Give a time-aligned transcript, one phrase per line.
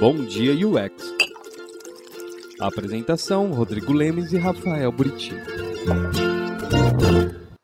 [0.00, 1.14] Bom Dia UX.
[2.58, 5.34] Apresentação: Rodrigo Lemes e Rafael Buriti.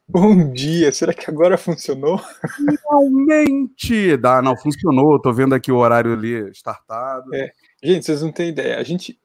[0.06, 2.20] Bom dia, será que agora funcionou?
[2.54, 4.18] Finalmente!
[4.18, 5.18] Dá, não, funcionou.
[5.18, 7.34] Tô vendo aqui o horário ali startado.
[7.34, 7.50] É.
[7.82, 8.76] Gente, vocês não têm ideia.
[8.78, 9.18] A gente,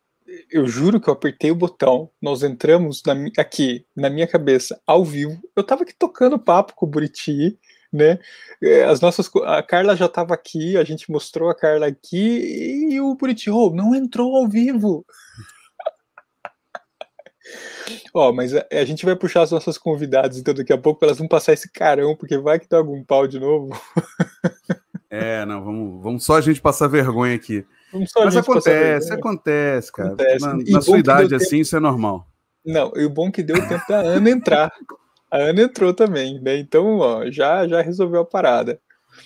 [0.50, 5.04] eu juro que eu apertei o botão, nós entramos na, aqui, na minha cabeça, ao
[5.04, 5.38] vivo.
[5.54, 7.60] Eu tava aqui tocando papo com o Buriti,
[7.92, 8.20] né?
[8.62, 13.02] É, as nossas, a Carla já estava aqui, a gente mostrou a Carla aqui e
[13.02, 15.06] o Buriti oh, não entrou ao vivo.
[18.14, 21.04] Ó, oh, mas a, a, gente vai puxar as nossas convidadas, então daqui a pouco
[21.04, 23.70] elas vão passar esse carão, porque vai que dá algum pau de novo.
[25.10, 27.66] é, não, vamos, vamos só a gente passar vergonha aqui.
[27.94, 30.14] Mas acontece, acontece, cara.
[30.14, 30.46] Acontece.
[30.46, 31.62] Na, na sua idade, assim, tempo...
[31.62, 32.26] isso é normal.
[32.66, 34.72] Não, e o bom é que deu tempo da Ana entrar.
[35.32, 36.58] A Ana entrou também, né?
[36.58, 38.80] Então, ó, já, já resolveu a parada.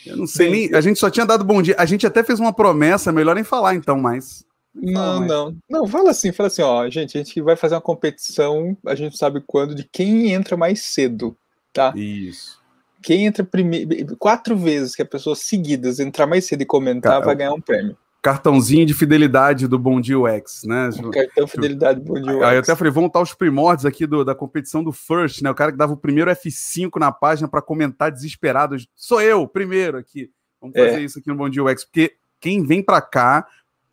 [0.06, 0.76] Eu não sei nem.
[0.76, 1.76] A gente só tinha dado bom dia.
[1.80, 4.46] A gente até fez uma promessa, melhor nem falar então, mas.
[4.74, 5.58] Não, não.
[5.70, 9.18] Não, fala assim, fala assim, ó, gente, a gente vai fazer uma competição, a gente
[9.18, 11.36] sabe quando, de quem entra mais cedo,
[11.74, 11.94] tá?
[11.96, 12.60] Isso.
[13.02, 17.26] Quem entra primeiro, quatro vezes que a pessoa seguidas entrar mais cedo e comentar, Cara,
[17.26, 20.90] vai ganhar um prêmio cartãozinho de fidelidade do Bom Dia UX, né?
[20.98, 22.44] Um cartão fidelidade do Bom Dia UX.
[22.44, 25.52] Aí eu até falei, vamos estar os primórdios aqui do, da competição do First, né?
[25.52, 28.78] O cara que dava o primeiro F5 na página para comentar desesperado.
[28.96, 30.32] Sou eu, primeiro aqui.
[30.60, 31.02] Vamos fazer é.
[31.02, 33.46] isso aqui no Bom Dia UX, porque quem vem para cá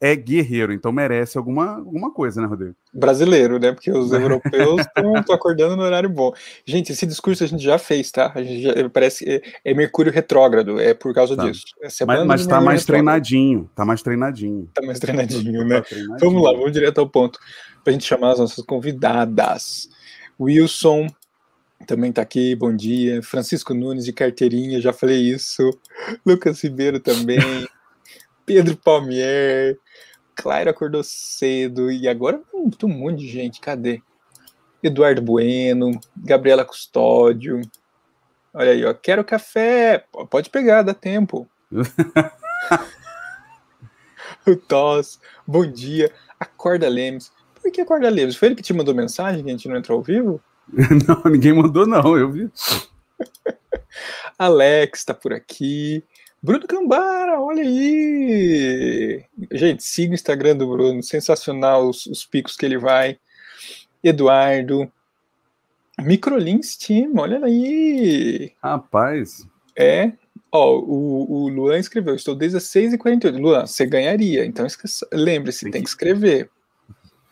[0.02, 2.74] é guerreiro, então merece alguma, alguma coisa, né, Rodrigo?
[2.92, 3.70] Brasileiro, né?
[3.70, 6.32] Porque os europeus estão acordando no horário bom.
[6.66, 8.32] Gente, esse discurso a gente já fez, tá?
[8.34, 11.44] A gente já, parece é, é, Mercúrio retrógrado, é por causa tá.
[11.44, 11.66] disso.
[11.80, 12.86] É mas, mas tá mais retrógrado.
[12.86, 14.68] treinadinho, tá mais treinadinho.
[14.74, 15.76] Tá mais treinadinho, né?
[15.76, 16.18] Tá treinadinho.
[16.18, 17.38] Vamos lá, vamos direto ao ponto,
[17.84, 19.88] pra gente chamar as nossas convidadas.
[20.40, 21.06] Wilson
[21.86, 23.22] também tá aqui, bom dia.
[23.22, 25.70] Francisco Nunes de carteirinha, já falei isso.
[26.26, 27.38] Lucas Ribeiro também.
[28.44, 29.78] Pedro Palmier,
[30.34, 33.60] Claire acordou cedo e agora hum, tem um monte de gente.
[33.60, 34.02] Cadê?
[34.82, 37.60] Eduardo Bueno, Gabriela Custódio.
[38.52, 38.92] Olha aí, ó.
[38.92, 40.04] Quero café.
[40.28, 41.48] Pode pegar, dá tempo.
[44.46, 45.20] o Toss.
[45.46, 46.12] Bom dia.
[46.38, 47.32] Acorda Lemes.
[47.54, 48.36] Por que acorda Lemes?
[48.36, 50.42] Foi ele que te mandou mensagem que a gente não entrou ao vivo?
[50.68, 52.18] não, ninguém mandou, não.
[52.18, 52.50] Eu vi.
[54.38, 56.04] Alex tá por aqui.
[56.42, 59.24] Bruno Cambara, olha aí!
[59.52, 63.16] Gente, siga o Instagram do Bruno, sensacional os, os picos que ele vai.
[64.02, 64.90] Eduardo.
[66.00, 68.52] Microlins Team, olha aí!
[68.60, 69.46] Rapaz.
[69.78, 70.12] É.
[70.50, 73.40] Ó, o, o Luan escreveu, estou desde as 6h48.
[73.40, 74.66] Luan, você ganharia, então
[75.12, 76.50] lembre-se, tem que escrever.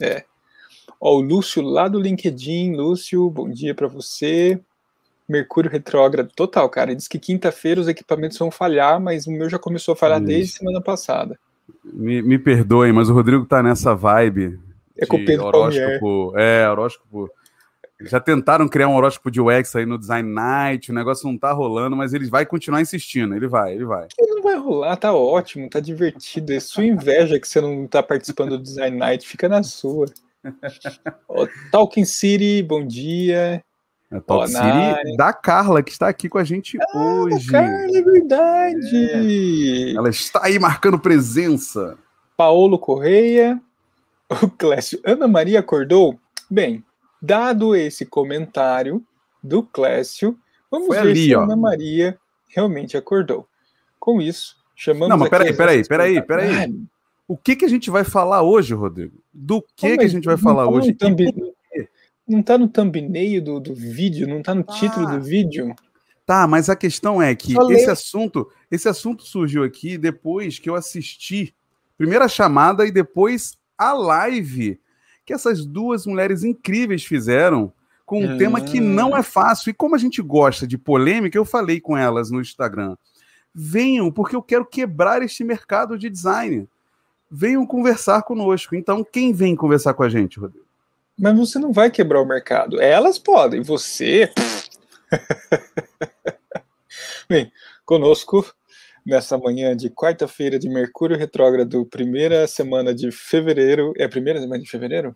[0.00, 0.24] É.
[1.00, 2.76] Ó, o Lúcio lá do LinkedIn.
[2.76, 4.60] Lúcio, bom dia para você.
[5.30, 6.94] Mercúrio retrógrado total, cara.
[6.94, 10.26] Diz que quinta-feira os equipamentos vão falhar, mas o meu já começou a falhar Isso.
[10.26, 11.38] desde semana passada.
[11.84, 14.58] Me, me perdoem, mas o Rodrigo tá nessa vibe.
[14.98, 16.32] É com o Pedro horóscopo.
[16.36, 17.30] É, horóscopo.
[18.02, 21.52] Já tentaram criar um horóscopo de UX aí no Design Night, o negócio não tá
[21.52, 24.08] rolando, mas ele vai continuar insistindo, ele vai, ele vai.
[24.18, 26.52] Ele não vai rolar, tá ótimo, tá divertido.
[26.52, 30.06] É sua inveja que você não tá participando do Design Night, fica na sua.
[31.28, 33.62] oh, Talking City, bom dia.
[34.10, 37.46] A é Top City da Carla, que está aqui com a gente ah, hoje.
[37.46, 39.90] Carla, é verdade!
[39.92, 39.94] É.
[39.94, 41.96] Ela está aí marcando presença.
[42.36, 43.60] Paulo Correia,
[44.42, 45.00] o Clécio.
[45.04, 46.18] Ana Maria acordou?
[46.50, 46.84] Bem,
[47.22, 49.04] dado esse comentário
[49.42, 50.36] do Clécio,
[50.68, 53.46] vamos Foi ver ali, se a Ana Maria realmente acordou.
[53.98, 55.08] Com isso, chamamos.
[55.08, 56.74] Não, mas peraí, peraí, peraí, peraí.
[57.28, 59.16] O que, que a gente vai falar hoje, Rodrigo?
[59.32, 60.92] Do que, que a gente vai falar hoje?
[60.94, 61.32] Também,
[62.30, 64.72] não tá no thumbnail do, do vídeo, não tá no ah.
[64.72, 65.74] título do vídeo.
[66.24, 70.76] Tá, mas a questão é que esse assunto, esse assunto surgiu aqui depois que eu
[70.76, 71.52] assisti
[71.98, 74.78] primeiro a chamada e depois a live
[75.26, 77.72] que essas duas mulheres incríveis fizeram
[78.06, 79.70] com um tema que não é fácil.
[79.70, 82.96] E como a gente gosta de polêmica, eu falei com elas no Instagram.
[83.54, 86.68] Venham, porque eu quero quebrar este mercado de design.
[87.30, 88.74] Venham conversar conosco.
[88.74, 90.69] Então, quem vem conversar com a gente, Rodrigo?
[91.20, 92.80] Mas você não vai quebrar o mercado.
[92.80, 94.32] Elas podem, você.
[97.28, 97.52] Bem,
[97.84, 98.42] conosco
[99.04, 103.92] nessa manhã de quarta-feira de Mercúrio Retrógrado, primeira semana de fevereiro.
[103.98, 105.14] É a primeira semana de fevereiro?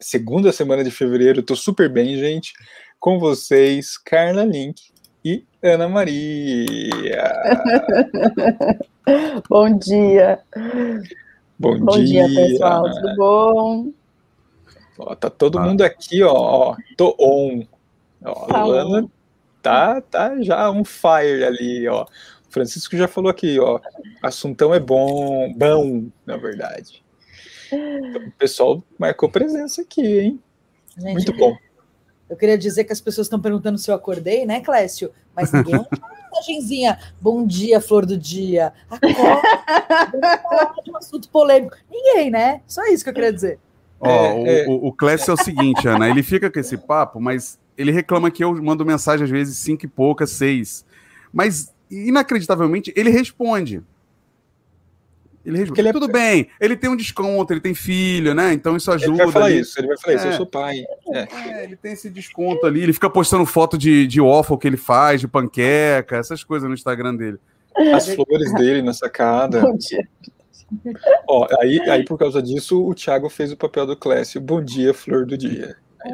[0.00, 2.52] Segunda semana de fevereiro, tô super bem, gente.
[2.98, 4.82] Com vocês, Carla Link
[5.24, 7.32] e Ana Maria.
[9.48, 10.40] bom dia.
[11.56, 12.26] Bom, bom dia.
[12.26, 12.90] dia, pessoal.
[12.90, 13.99] Tudo bom?
[15.00, 15.62] Ó, tá todo ah.
[15.62, 17.64] mundo aqui, ó, ó, tô on.
[18.22, 19.10] Ó, a tá Luana
[19.62, 22.06] tá, tá já um fire ali, ó.
[22.50, 23.80] Francisco já falou aqui, ó.
[24.22, 27.02] Assuntão é bom, bom, na verdade.
[27.72, 30.40] Então, o pessoal marcou presença aqui, hein?
[30.96, 31.56] Gente, Muito bom.
[32.28, 35.12] Eu queria dizer que as pessoas estão perguntando se eu acordei, né, Clécio?
[35.34, 35.74] Mas ninguém
[36.30, 36.98] mensagenzinha.
[37.20, 38.72] Bom dia, flor do dia.
[38.88, 39.12] Acorda.
[40.84, 41.76] de um assunto polêmico.
[41.90, 42.62] Ninguém, né?
[42.66, 43.58] Só isso que eu queria dizer.
[44.00, 44.66] Ó, é, o, é...
[44.68, 48.42] o Clécio é o seguinte, Ana, ele fica com esse papo, mas ele reclama que
[48.42, 50.84] eu mando mensagem às vezes cinco e poucas, seis.
[51.32, 53.82] Mas, inacreditavelmente, ele responde.
[55.44, 55.80] Ele responde.
[55.80, 55.92] Ele é...
[55.92, 58.52] Tudo bem, ele tem um desconto, ele tem filho, né?
[58.52, 59.12] Então isso ajuda.
[59.12, 59.60] Ele vai falar ele...
[59.60, 60.16] isso, ele vai falar é.
[60.16, 60.84] isso, eu sou pai.
[61.12, 61.18] É.
[61.20, 61.64] é.
[61.64, 65.20] ele tem esse desconto ali, ele fica postando foto de, de waffle que ele faz,
[65.20, 67.38] de panqueca, essas coisas no Instagram dele.
[67.94, 69.62] As flores dele na sacada.
[71.26, 74.40] Ó, aí, aí, por causa disso, o Thiago fez o papel do Clécio.
[74.40, 75.76] Bom dia, flor do dia.
[76.02, 76.12] Aí,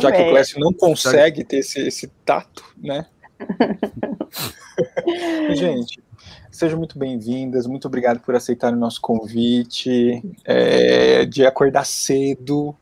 [0.00, 0.20] Já bem.
[0.20, 3.06] que o Clécio não consegue ter esse, esse tato, né?
[5.54, 6.02] Gente,
[6.50, 12.74] sejam muito bem-vindas, muito obrigado por aceitar o nosso convite, é, de acordar cedo,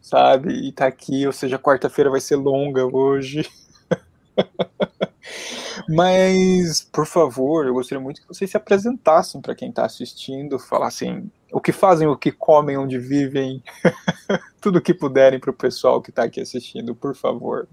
[0.00, 0.52] sabe?
[0.52, 3.48] E tá aqui, ou seja, quarta-feira vai ser longa hoje.
[5.88, 11.30] Mas, por favor, eu gostaria muito que vocês se apresentassem para quem está assistindo, falassem
[11.52, 13.62] o que fazem, o que comem, onde vivem,
[14.60, 17.68] tudo o que puderem para o pessoal que está aqui assistindo, por favor.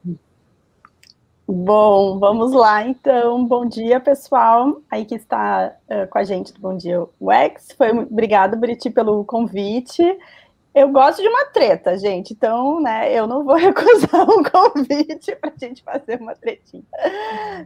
[1.45, 3.45] Bom, vamos lá então.
[3.45, 7.73] Bom dia, pessoal, aí que está uh, com a gente do Bom Dia Wex.
[7.77, 10.01] Foi obrigado, Buriti, pelo convite.
[10.73, 15.53] Eu gosto de uma treta, gente, então, né, eu não vou recusar um convite para
[15.55, 16.83] a gente fazer uma tretinha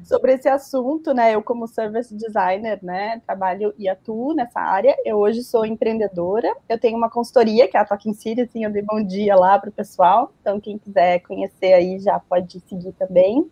[0.03, 1.33] sobre esse assunto, né?
[1.33, 4.93] Eu, como service designer, né, trabalho e atuo nessa área.
[5.05, 8.71] Eu hoje sou empreendedora, eu tenho uma consultoria, que é a Talking City, assim, eu
[8.71, 12.91] dei bom dia lá para o pessoal, então, quem quiser conhecer aí já pode seguir
[12.91, 13.49] também.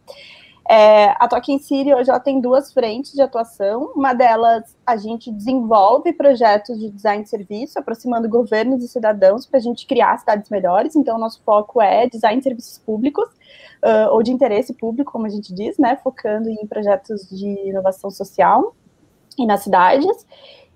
[0.68, 3.92] É, a Talking City hoje ela tem duas frentes de atuação.
[3.96, 9.60] Uma delas, a gente desenvolve projetos de design de serviço, aproximando governos e cidadãos para
[9.60, 10.96] a gente criar cidades melhores.
[10.96, 13.30] Então, nosso foco é design de serviços públicos,
[13.84, 15.98] uh, ou de interesse público, como a gente diz, né?
[15.98, 18.76] Focando em projetos de inovação social
[19.38, 20.26] e nas cidades.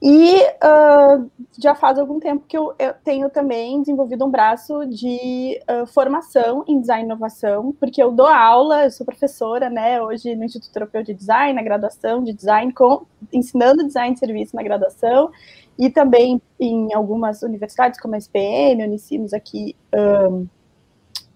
[0.01, 1.29] E uh,
[1.61, 6.63] já faz algum tempo que eu, eu, tenho também desenvolvido um braço de uh, formação
[6.65, 10.73] em design e inovação, porque eu dou aula, eu sou professora, né, hoje no Instituto
[10.73, 15.31] Europeu de Design, na graduação de design, com, ensinando design de serviço na graduação,
[15.77, 20.47] e também em algumas universidades, como a SPN, Unicinos aqui um,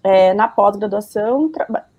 [0.02, 1.50] é, na pós-graduação,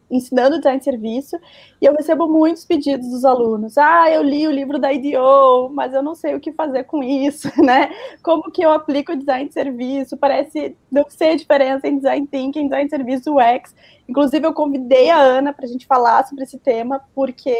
[0.09, 1.37] ensinando design de serviço,
[1.81, 3.77] e eu recebo muitos pedidos dos alunos.
[3.77, 7.03] Ah, eu li o livro da IDEO, mas eu não sei o que fazer com
[7.03, 7.89] isso, né?
[8.23, 10.17] Como que eu aplico design de serviço?
[10.17, 13.73] Parece não sei a diferença em design thinking, design de serviço UX.
[14.07, 17.55] Inclusive, eu convidei a Ana para a gente falar sobre esse tema, porque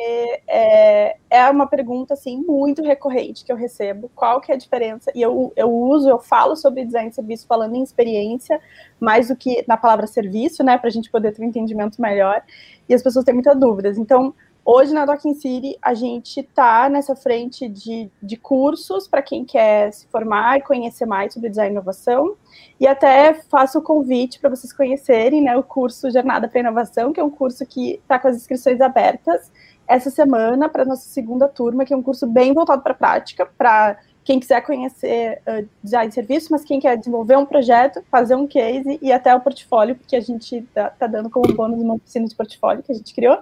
[0.48, 4.12] é, é uma pergunta, assim, muito recorrente que eu recebo.
[4.16, 5.12] Qual que é a diferença?
[5.16, 8.62] E eu, eu uso, eu falo sobre design de serviço falando em experiência,
[9.00, 12.44] mais do que na palavra serviço, né, para a gente poder ter um entendimento melhor.
[12.88, 13.98] E as pessoas têm muitas dúvidas.
[13.98, 14.34] Então,
[14.68, 19.94] Hoje na Docking City a gente está nessa frente de, de cursos para quem quer
[19.94, 22.36] se formar e conhecer mais sobre design e inovação.
[22.80, 27.20] E até faço o convite para vocês conhecerem né, o curso Jornada para Inovação, que
[27.20, 29.52] é um curso que está com as inscrições abertas
[29.88, 32.98] essa semana para a nossa segunda turma, que é um curso bem voltado para a
[32.98, 38.04] prática, para quem quiser conhecer uh, design de serviço, mas quem quer desenvolver um projeto,
[38.10, 41.80] fazer um case e até o portfólio, porque a gente está tá dando como bônus
[41.80, 43.38] uma oficina de portfólio que a gente criou.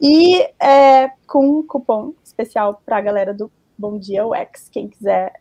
[0.00, 5.32] E é, com um cupom especial para a galera do Bom Dia UX, quem quiser,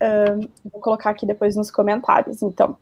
[0.00, 2.76] um, vou colocar aqui depois nos comentários, então.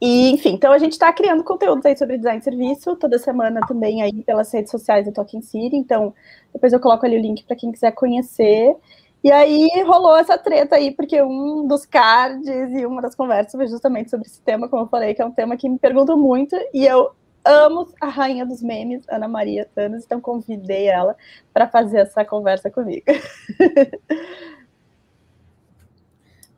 [0.00, 3.60] E, enfim, então a gente está criando conteúdos aí sobre design de serviço, toda semana
[3.68, 6.14] também aí pelas redes sociais do Talking City, então
[6.52, 8.74] depois eu coloco ali o link para quem quiser conhecer.
[9.22, 13.66] E aí rolou essa treta aí, porque um dos cards e uma das conversas foi
[13.66, 16.56] justamente sobre esse tema, como eu falei, que é um tema que me perguntam muito,
[16.72, 17.10] e eu
[17.44, 21.16] amo a rainha dos memes, Ana Maria Thanos, então convidei ela
[21.52, 23.04] para fazer essa conversa comigo.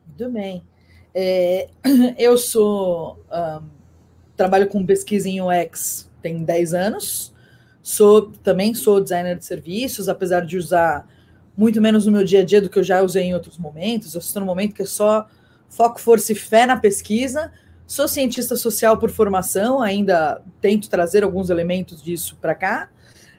[0.07, 0.63] Muito bem.
[1.13, 1.69] É,
[2.17, 3.19] eu sou.
[3.31, 3.83] Um,
[4.35, 7.33] trabalho com pesquisa em UX tem 10 anos.
[7.81, 11.07] Sou, também sou designer de serviços, apesar de usar
[11.55, 14.13] muito menos no meu dia a dia do que eu já usei em outros momentos.
[14.13, 15.27] Eu estou num momento que é só
[15.69, 17.51] foco, força e fé na pesquisa,
[17.85, 22.89] Sou cientista social por formação, ainda tento trazer alguns elementos disso para cá.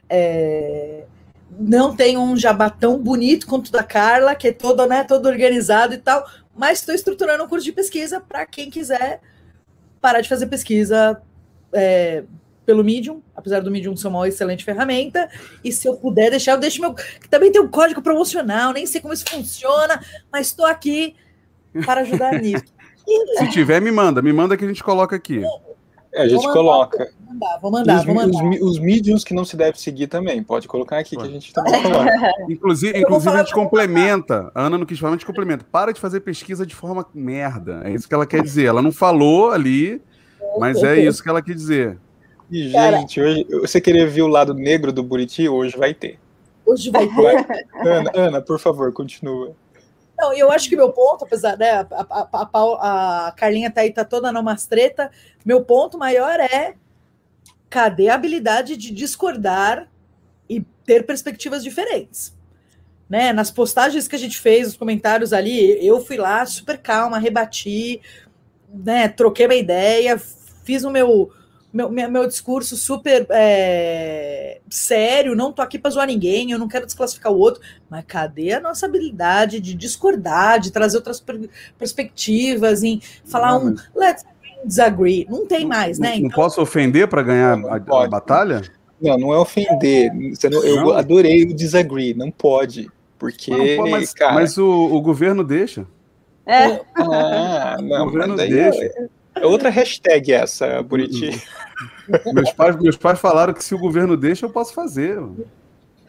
[0.09, 1.05] É,
[1.57, 5.27] não tenho um jabá tão bonito quanto o da Carla, que é todo, né, todo
[5.27, 9.21] organizado e tal, mas estou estruturando um curso de pesquisa para quem quiser
[9.99, 11.21] parar de fazer pesquisa,
[11.73, 12.23] é,
[12.65, 15.29] pelo Medium, apesar do Medium ser uma excelente ferramenta.
[15.63, 16.95] E se eu puder deixar, eu deixo meu.
[17.29, 19.99] Também tem um código promocional, nem sei como isso funciona,
[20.31, 21.15] mas estou aqui
[21.85, 22.74] para ajudar nisso.
[23.37, 25.43] Se tiver, me manda, me manda que a gente coloca aqui.
[26.13, 27.11] É, a gente Vou mandar, coloca.
[27.19, 28.59] Vou mandar, vou mandar, os, vou mandar.
[28.61, 31.53] Os, os mediums que não se deve seguir também, pode colocar aqui que a gente
[31.53, 32.11] também coloca.
[32.49, 34.49] Inclusive, inclusive a gente complementa.
[34.55, 35.65] A Ana não quis falar, a gente complementa.
[35.69, 37.81] Para de fazer pesquisa de forma merda.
[37.83, 38.65] É isso que ela quer dizer.
[38.65, 40.01] Ela não falou ali,
[40.57, 41.97] mas é isso que ela quer dizer.
[42.49, 46.17] E, gente, hoje, você querer ver o lado negro do Buriti, hoje vai ter.
[46.65, 47.13] Hoje vai ter.
[47.13, 47.35] Vai.
[47.85, 49.53] Ana, Ana, por favor, continua.
[50.17, 53.91] Não, eu acho que meu ponto, apesar, né, a, a, a, a Carlinha tá aí,
[53.91, 55.11] tá toda numa treta,
[55.45, 56.75] meu ponto maior é
[57.69, 59.89] cadê a habilidade de discordar
[60.49, 62.33] e ter perspectivas diferentes?
[63.09, 63.33] Né?
[63.33, 68.01] Nas postagens que a gente fez, os comentários ali, eu fui lá super calma, rebati,
[68.73, 70.17] né, troquei uma ideia,
[70.63, 71.31] fiz o meu,
[71.75, 76.69] meu, meu, meu discurso super é, sério, não tô aqui para zoar ninguém, eu não
[76.69, 81.49] quero desclassificar o outro, mas cadê a nossa habilidade de discordar, de trazer outras per-
[81.77, 84.25] perspectivas, em falar Não, um mas- let's
[84.63, 85.27] disagree?
[85.29, 86.11] Não tem mais, né?
[86.11, 88.61] Não, não Então, posso ofender para ganhar Não, a- a, batalha?
[89.01, 90.09] Não, não é ofender.
[90.33, 90.91] Você não- eu Não?
[90.93, 92.89] adorei o disagree, não pode.
[93.19, 94.33] Porque, Não, mas cara.
[94.33, 95.85] mas o, o governo deixa.
[96.45, 98.83] É, Ah, O não, governo mas daí deixa.
[98.83, 99.07] é,
[99.41, 101.41] é outra hashtag essa, Buriti.
[102.33, 105.19] Meus pais, meus pais falaram que se o governo deixa, eu posso fazer.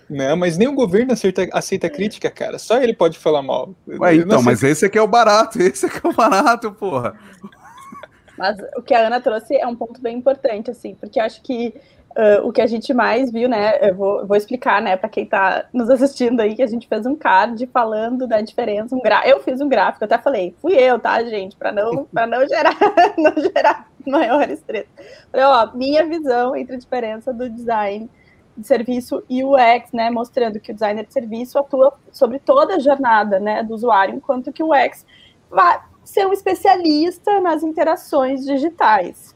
[0.08, 2.58] Não, mas nem o governo aceita, aceita crítica, cara.
[2.58, 3.75] Só ele pode falar mal.
[3.88, 7.18] Ué, Eu então, mas esse aqui é o barato, esse aqui é o barato, porra.
[8.38, 11.42] Mas o que a Ana trouxe é um ponto bem importante, assim, porque eu acho
[11.42, 11.75] que
[12.16, 13.78] ah, o que a gente mais viu, né?
[13.90, 17.04] Eu vou, vou explicar, né, para quem está nos assistindo aí, que a gente fez
[17.04, 18.96] um card falando da diferença.
[18.96, 19.23] Um gra...
[19.28, 22.75] Eu fiz um gráfico, até falei, fui eu, tá, gente, para não, pra não gerar,
[23.18, 24.90] não gerar maiores tretas.
[25.30, 28.08] Falei, ó, minha visão entre a diferença do design
[28.56, 32.76] de serviço e o UX, né, mostrando que o designer de serviço atua sobre toda
[32.76, 35.04] a jornada, né, do usuário, enquanto que o UX
[35.50, 39.36] vai ser um especialista nas interações digitais.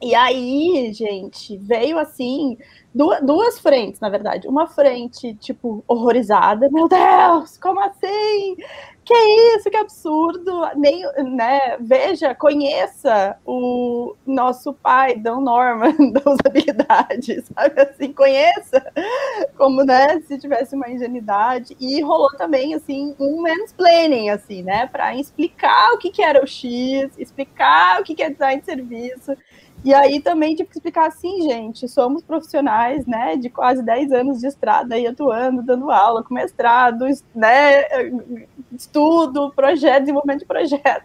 [0.00, 2.56] E aí, gente, veio assim,
[2.94, 4.46] duas, duas frentes, na verdade.
[4.46, 8.56] Uma frente, tipo, horrorizada, meu Deus, como assim?
[9.04, 9.14] Que
[9.56, 10.52] isso, que absurdo!
[10.76, 11.02] Nem,
[11.34, 11.78] né?
[11.80, 18.84] Veja, conheça o nosso pai, Dan Norman, da usabilidade, sabe assim, conheça
[19.56, 21.76] como, né, se tivesse uma ingenuidade.
[21.80, 26.46] E rolou também, assim, um mansplaining, assim, né, para explicar o que, que era o
[26.46, 29.36] X, explicar o que, que é design de serviço.
[29.84, 34.40] E aí também tive que explicar assim, gente, somos profissionais, né, de quase 10 anos
[34.40, 37.84] de estrada aí atuando, dando aula, com mestrado, né,
[38.72, 41.04] estudo, projeto, desenvolvimento de projeto,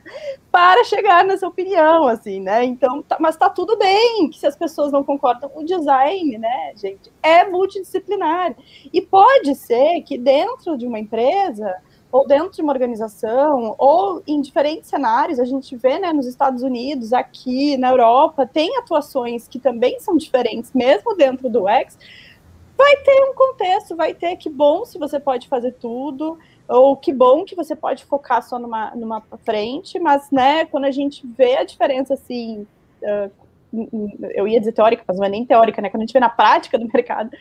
[0.52, 4.56] para chegar nessa opinião, assim, né, então, tá, mas tá tudo bem, que se as
[4.56, 8.56] pessoas não concordam, o design, né, gente, é multidisciplinar,
[8.92, 11.76] e pode ser que dentro de uma empresa,
[12.14, 16.62] ou dentro de uma organização, ou em diferentes cenários, a gente vê né, nos Estados
[16.62, 21.98] Unidos, aqui na Europa, tem atuações que também são diferentes, mesmo dentro do X,
[22.78, 27.12] vai ter um contexto, vai ter que bom se você pode fazer tudo, ou que
[27.12, 31.58] bom que você pode focar só numa, numa frente, mas né, quando a gente vê
[31.58, 32.68] a diferença assim,
[33.02, 33.32] uh,
[34.36, 35.90] eu ia dizer teórica, mas não é nem teórica, né?
[35.90, 37.32] Quando a gente vê na prática do mercado,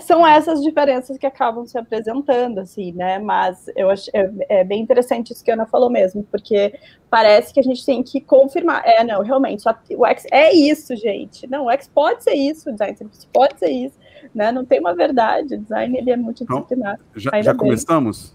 [0.00, 3.18] são essas diferenças que acabam se apresentando, assim, né?
[3.18, 6.74] Mas eu acho é, é, bem interessante isso que a Ana falou mesmo, porque
[7.10, 8.82] parece que a gente tem que confirmar.
[8.86, 11.46] É, não, realmente, só, o X é isso, gente.
[11.46, 12.96] Não, o X pode ser isso, o design
[13.32, 13.98] pode ser isso,
[14.34, 14.50] né?
[14.50, 15.56] Não tem uma verdade.
[15.56, 16.98] O design ele é multidisciplinar.
[17.16, 18.34] Já, já começamos?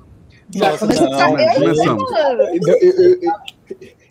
[0.56, 1.54] Nossa, Nossa, não, não, gente.
[1.56, 2.12] começamos.
[2.12, 3.34] Eu, eu, eu,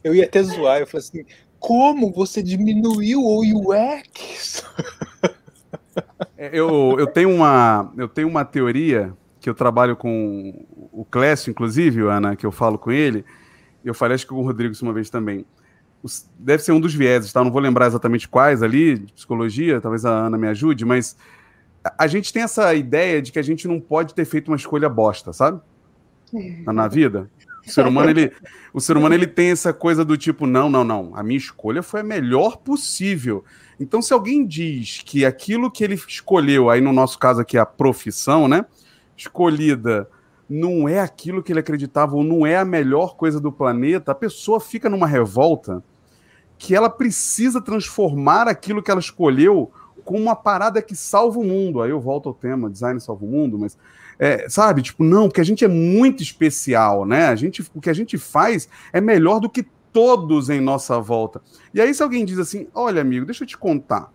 [0.04, 1.24] eu ia até zoar, eu falei assim,
[1.66, 4.62] como você diminuiu o UX?
[6.38, 12.02] Eu, eu, tenho uma, eu tenho uma teoria que eu trabalho com o Clécio, inclusive,
[12.02, 13.24] Ana, que eu falo com ele.
[13.82, 15.46] Eu falei, acho que com o Rodrigo uma vez também.
[16.38, 17.42] Deve ser um dos vieses, tá?
[17.42, 21.16] Não vou lembrar exatamente quais ali, de psicologia, talvez a Ana me ajude, mas
[21.98, 24.90] a gente tem essa ideia de que a gente não pode ter feito uma escolha
[24.90, 25.60] bosta, sabe?
[26.66, 27.30] Na, na vida.
[27.66, 28.32] O ser humano, ele,
[28.72, 31.82] o ser humano, ele tem essa coisa do tipo, não, não, não, a minha escolha
[31.82, 33.44] foi a melhor possível.
[33.78, 37.66] Então, se alguém diz que aquilo que ele escolheu, aí no nosso caso aqui, a
[37.66, 38.64] profissão, né?
[39.16, 40.08] Escolhida,
[40.48, 44.14] não é aquilo que ele acreditava, ou não é a melhor coisa do planeta, a
[44.14, 45.82] pessoa fica numa revolta
[46.58, 49.70] que ela precisa transformar aquilo que ela escolheu
[50.04, 51.82] com uma parada que salva o mundo.
[51.82, 53.76] Aí eu volto ao tema, design salva o mundo, mas
[54.18, 57.26] é, sabe, tipo, não, porque a gente é muito especial, né?
[57.26, 61.40] A gente, o que a gente faz é melhor do que todos em nossa volta.
[61.72, 64.10] E aí, se alguém diz assim: olha, amigo, deixa eu te contar.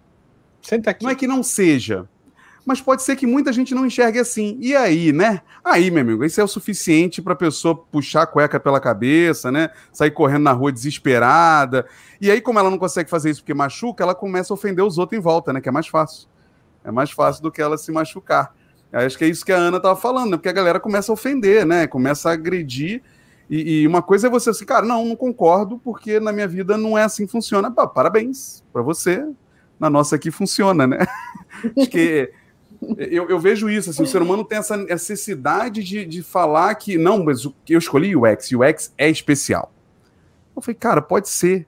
[0.62, 1.04] Senta aqui.
[1.04, 2.08] Não é que não seja,
[2.66, 4.58] mas pode ser que muita gente não enxergue assim.
[4.60, 5.42] E aí, né?
[5.64, 9.52] Aí, meu amigo, isso é o suficiente para a pessoa puxar a cueca pela cabeça,
[9.52, 9.70] né?
[9.92, 11.88] Sair correndo na rua desesperada.
[12.20, 14.98] E aí, como ela não consegue fazer isso porque machuca, ela começa a ofender os
[14.98, 15.62] outros em volta, né?
[15.62, 16.28] Que é mais fácil.
[16.84, 18.56] É mais fácil do que ela se machucar.
[18.92, 20.38] Acho que é isso que a Ana estava falando, né?
[20.38, 21.88] Porque a galera começa a ofender, né?
[21.88, 23.02] Começa a agredir.
[23.50, 26.78] E, e, uma coisa é você assim, cara, não, não concordo, porque na minha vida
[26.78, 27.72] não é assim que funciona.
[27.72, 29.26] Pá, parabéns para você.
[29.80, 31.00] Na nossa aqui funciona, né?
[31.78, 32.32] Acho que
[32.98, 36.98] eu, eu, vejo isso, assim, o ser humano tem essa necessidade de, de falar que,
[36.98, 39.72] não, mas eu escolhi o X, e o X é especial.
[40.56, 41.68] Eu falei, cara, pode ser,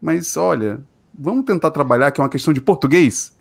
[0.00, 0.80] mas olha,
[1.16, 3.36] vamos tentar trabalhar que é uma questão de português?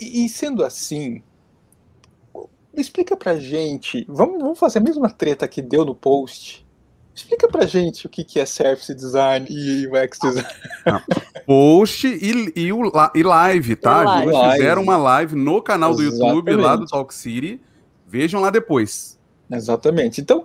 [0.00, 1.22] E, e sendo assim,
[2.74, 6.66] explica pra gente, vamos, vamos fazer a mesma treta que deu no post,
[7.20, 10.48] Explica pra gente o que, que é Surface Design e UX Design.
[10.86, 11.02] Ah,
[11.44, 14.02] post e, e, o, e live, tá?
[14.02, 14.32] Live.
[14.32, 16.18] Eles fizeram uma live no canal Exatamente.
[16.18, 17.60] do YouTube lá do Talk City.
[18.06, 19.18] Vejam lá depois.
[19.50, 20.20] Exatamente.
[20.20, 20.44] Então,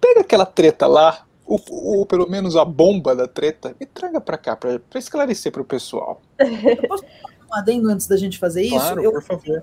[0.00, 4.38] pega aquela treta lá, ou, ou pelo menos a bomba da treta, e traga pra
[4.38, 6.22] cá, pra, pra esclarecer pro pessoal.
[6.38, 8.76] Eu posso um adendo antes da gente fazer isso?
[8.76, 9.62] Claro, eu, por favor.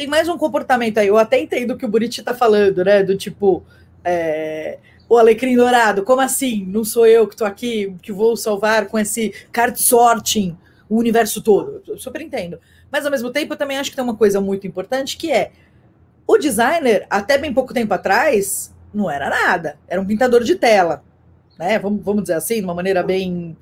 [0.00, 1.08] Tem mais um comportamento aí.
[1.08, 3.02] Eu até entendo o que o Buriti tá falando, né?
[3.02, 3.62] Do tipo.
[4.02, 6.64] É o Alecrim Dourado, como assim?
[6.64, 10.56] Não sou eu que estou aqui, que vou salvar com esse card sorting
[10.88, 11.82] o universo todo.
[11.86, 12.58] Eu super entendo.
[12.90, 15.50] Mas ao mesmo tempo, eu também acho que tem uma coisa muito importante que é
[16.26, 19.76] o designer, até bem pouco tempo atrás, não era nada.
[19.86, 21.04] Era um pintador de tela.
[21.58, 21.78] Né?
[21.78, 23.54] Vamos, vamos dizer assim, de uma maneira bem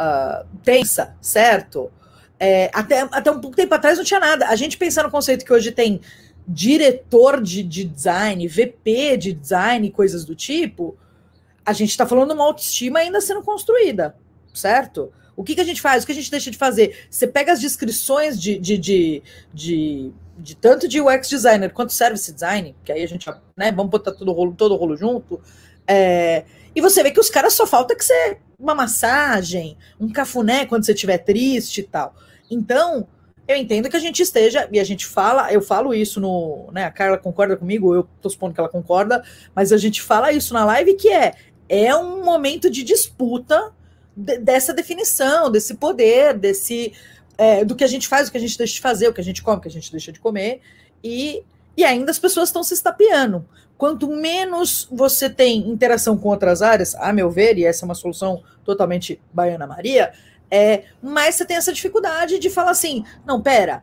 [0.00, 1.92] uh, tensa, certo?
[2.38, 4.48] É, até, até um pouco tempo atrás não tinha nada.
[4.48, 6.00] A gente pensa no conceito que hoje tem
[6.46, 10.96] diretor de, de design, VP de design, coisas do tipo,
[11.64, 14.14] a gente está falando de uma autoestima ainda sendo construída,
[14.52, 15.10] certo?
[15.36, 16.02] O que, que a gente faz?
[16.02, 17.06] O que a gente deixa de fazer?
[17.10, 19.22] Você pega as descrições de, de, de,
[19.52, 23.90] de, de tanto de UX designer quanto service design, que aí a gente, né, vamos
[23.90, 25.40] botar todo o rolo, todo o rolo junto,
[25.86, 30.64] é, e você vê que os caras só falta que você uma massagem, um cafuné
[30.66, 32.16] quando você estiver triste e tal.
[32.50, 33.06] Então,
[33.46, 36.70] eu entendo que a gente esteja, e a gente fala, eu falo isso no.
[36.72, 39.22] Né, a Carla concorda comigo, eu tô supondo que ela concorda,
[39.54, 41.34] mas a gente fala isso na live que é,
[41.68, 43.72] é um momento de disputa
[44.16, 46.92] de, dessa definição, desse poder, desse.
[47.36, 49.20] É, do que a gente faz, o que a gente deixa de fazer, o que
[49.20, 50.60] a gente come, o que a gente deixa de comer,
[51.02, 51.42] e,
[51.76, 53.44] e ainda as pessoas estão se estapeando.
[53.76, 57.94] Quanto menos você tem interação com outras áreas, a meu ver, e essa é uma
[57.94, 60.12] solução totalmente Baiana Maria,
[60.50, 63.82] é, mas você tem essa dificuldade de falar assim: não, pera,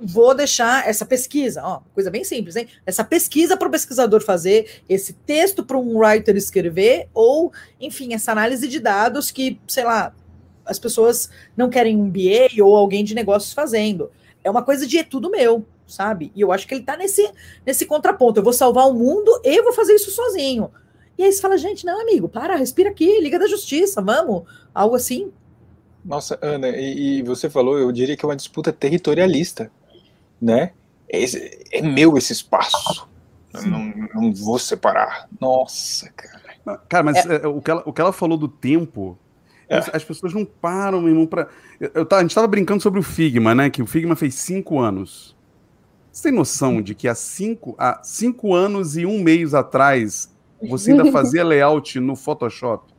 [0.00, 2.68] vou deixar essa pesquisa, ó, coisa bem simples, hein?
[2.84, 8.32] Essa pesquisa para o pesquisador fazer, esse texto para um writer escrever, ou, enfim, essa
[8.32, 10.14] análise de dados que, sei lá,
[10.64, 14.10] as pessoas não querem um BA ou alguém de negócios fazendo.
[14.44, 16.32] É uma coisa de é tudo meu, sabe?
[16.34, 17.30] E eu acho que ele está nesse,
[17.64, 18.40] nesse contraponto.
[18.40, 20.70] Eu vou salvar o mundo e eu vou fazer isso sozinho.
[21.16, 24.96] E aí você fala, gente, não, amigo, para, respira aqui, liga da justiça, vamos, algo
[24.96, 25.30] assim.
[26.04, 29.70] Nossa, Ana, e, e, você falou, eu diria que é uma disputa territorialista,
[30.40, 30.72] né?
[31.08, 33.06] Esse, é meu esse espaço.
[33.54, 35.28] Eu não, não vou separar.
[35.38, 36.42] Nossa, cara.
[36.88, 37.42] Cara, mas é.
[37.42, 37.46] é.
[37.46, 39.18] o, que ela, o que ela falou do tempo,
[39.68, 39.78] é.
[39.92, 41.48] as pessoas não param, meu irmão, pra...
[41.80, 43.68] Eu, eu, a gente estava brincando sobre o Figma, né?
[43.68, 45.36] Que o Figma fez cinco anos.
[46.12, 50.30] Você tem noção de que há cinco, há cinco anos e um mês atrás
[50.68, 52.92] você ainda fazia layout no Photoshop?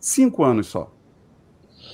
[0.00, 0.92] Cinco anos só.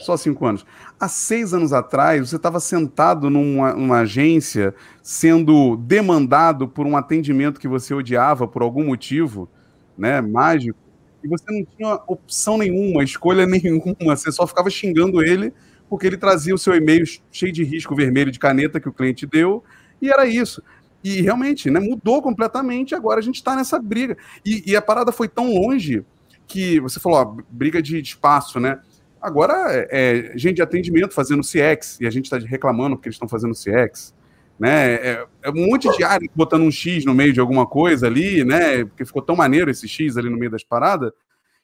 [0.05, 0.65] Só cinco anos.
[0.99, 7.61] Há seis anos atrás, você estava sentado numa, numa, agência sendo demandado por um atendimento
[7.61, 9.49] que você odiava por algum motivo,
[9.97, 10.79] né, mágico,
[11.23, 15.53] e você não tinha opção nenhuma, escolha nenhuma, você só ficava xingando ele
[15.95, 19.25] porque ele trazia o seu e-mail cheio de risco vermelho de caneta que o cliente
[19.29, 19.63] deu,
[20.03, 20.61] e era isso.
[21.05, 24.17] E realmente, né, mudou completamente, agora a gente está nessa briga.
[24.45, 26.05] E, e, a parada foi tão longe
[26.49, 28.81] que você falou, ó, briga de espaço, né?
[29.23, 33.15] Agora, é, é, gente de atendimento fazendo CX, e a gente está reclamando porque eles
[33.15, 34.13] estão fazendo CX.
[34.59, 34.95] Né?
[34.95, 38.43] É, é, um monte de área botando um X no meio de alguma coisa ali,
[38.43, 38.85] né?
[38.85, 41.13] Porque ficou tão maneiro esse X ali no meio das paradas,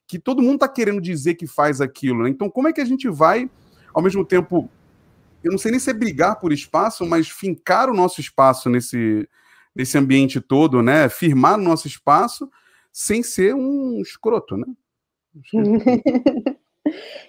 [0.07, 2.23] que todo mundo está querendo dizer que faz aquilo.
[2.23, 2.31] Né?
[2.31, 3.51] Então, como é que a gente vai,
[3.95, 4.71] ao mesmo tempo,
[5.43, 9.29] eu não sei nem se é brigar por espaço, mas fincar o nosso espaço nesse,
[9.75, 11.09] nesse ambiente todo, né?
[11.09, 12.51] Firmar o nosso espaço
[12.93, 14.67] sem ser um escroto, né?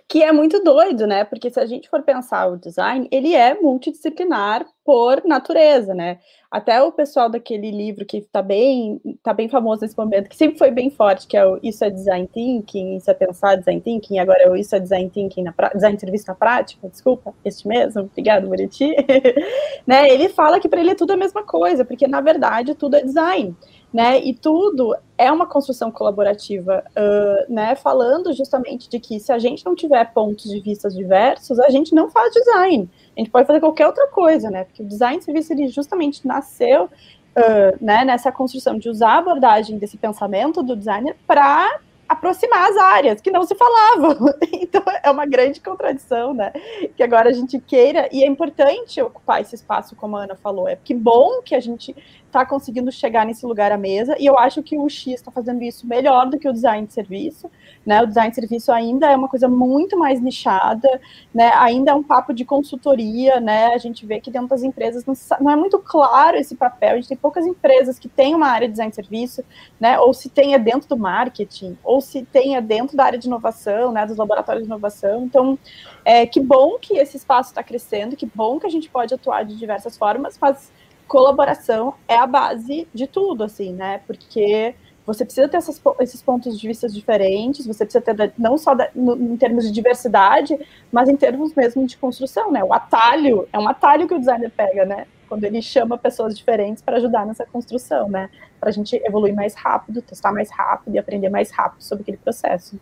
[0.07, 1.23] que é muito doido, né?
[1.23, 6.19] Porque se a gente for pensar o design, ele é multidisciplinar por natureza, né?
[6.49, 10.57] Até o pessoal daquele livro que está bem, tá bem famoso nesse momento, que sempre
[10.57, 14.19] foi bem forte, que é o Isso é Design Thinking, Isso é Pensar Design Thinking,
[14.19, 18.01] agora é o Isso é Design Thinking, na Design Serviço na Prática, desculpa, este mesmo,
[18.01, 18.93] obrigado, Buriti.
[19.87, 20.09] né?
[20.09, 23.01] Ele fala que para ele é tudo a mesma coisa, porque na verdade tudo é
[23.01, 23.55] design
[23.93, 24.19] né?
[24.19, 27.75] E tudo é uma construção colaborativa, uh, né?
[27.75, 31.93] Falando justamente de que se a gente não tiver pontos de vista diversos, a gente
[31.93, 32.89] não faz design.
[33.15, 34.63] A gente pode fazer qualquer outra coisa, né?
[34.63, 39.17] Porque o design de serviço ele justamente nasceu uh, né, nessa construção de usar a
[39.17, 41.79] abordagem desse pensamento do designer para
[42.11, 44.17] aproximar as áreas que não se falavam.
[44.71, 46.53] Então é uma grande contradição, né?
[46.95, 50.65] Que agora a gente queira, e é importante ocupar esse espaço, como a Ana falou.
[50.65, 51.93] É que bom que a gente
[52.31, 55.61] está conseguindo chegar nesse lugar à mesa, e eu acho que o X está fazendo
[55.61, 57.51] isso melhor do que o design de serviço,
[57.85, 58.01] né?
[58.01, 60.89] O design de serviço ainda é uma coisa muito mais nichada,
[61.33, 61.51] né?
[61.55, 63.67] Ainda é um papo de consultoria, né?
[63.73, 66.95] A gente vê que dentro das empresas não, não é muito claro esse papel, a
[66.95, 69.43] gente tem poucas empresas que têm uma área de design de serviço,
[69.79, 69.99] né?
[69.99, 74.05] Ou se tenha dentro do marketing, ou se tenha dentro da área de inovação, né?
[74.05, 75.23] Dos laboratórios de inovação.
[75.25, 75.59] Então,
[76.05, 79.43] é, que bom que esse espaço está crescendo, que bom que a gente pode atuar
[79.43, 80.71] de diversas formas, mas
[81.11, 83.99] colaboração é a base de tudo, assim, né?
[84.07, 84.73] Porque
[85.05, 88.89] você precisa ter essas, esses pontos de vista diferentes, você precisa ter não só da,
[88.95, 90.57] no, em termos de diversidade,
[90.89, 92.63] mas em termos mesmo de construção, né?
[92.63, 95.05] O atalho é um atalho que o designer pega, né?
[95.27, 98.29] Quando ele chama pessoas diferentes para ajudar nessa construção, né?
[98.57, 102.17] Para a gente evoluir mais rápido, testar mais rápido e aprender mais rápido sobre aquele
[102.17, 102.79] processo.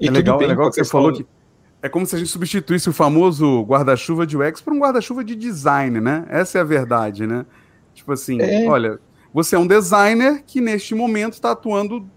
[0.00, 1.26] E é legal, é legal que você falou que
[1.84, 5.36] é como se a gente substituísse o famoso guarda-chuva de UX por um guarda-chuva de
[5.36, 6.24] design, né?
[6.30, 7.44] Essa é a verdade, né?
[7.92, 8.66] Tipo assim, é.
[8.66, 8.98] olha,
[9.34, 12.08] você é um designer que neste momento está atuando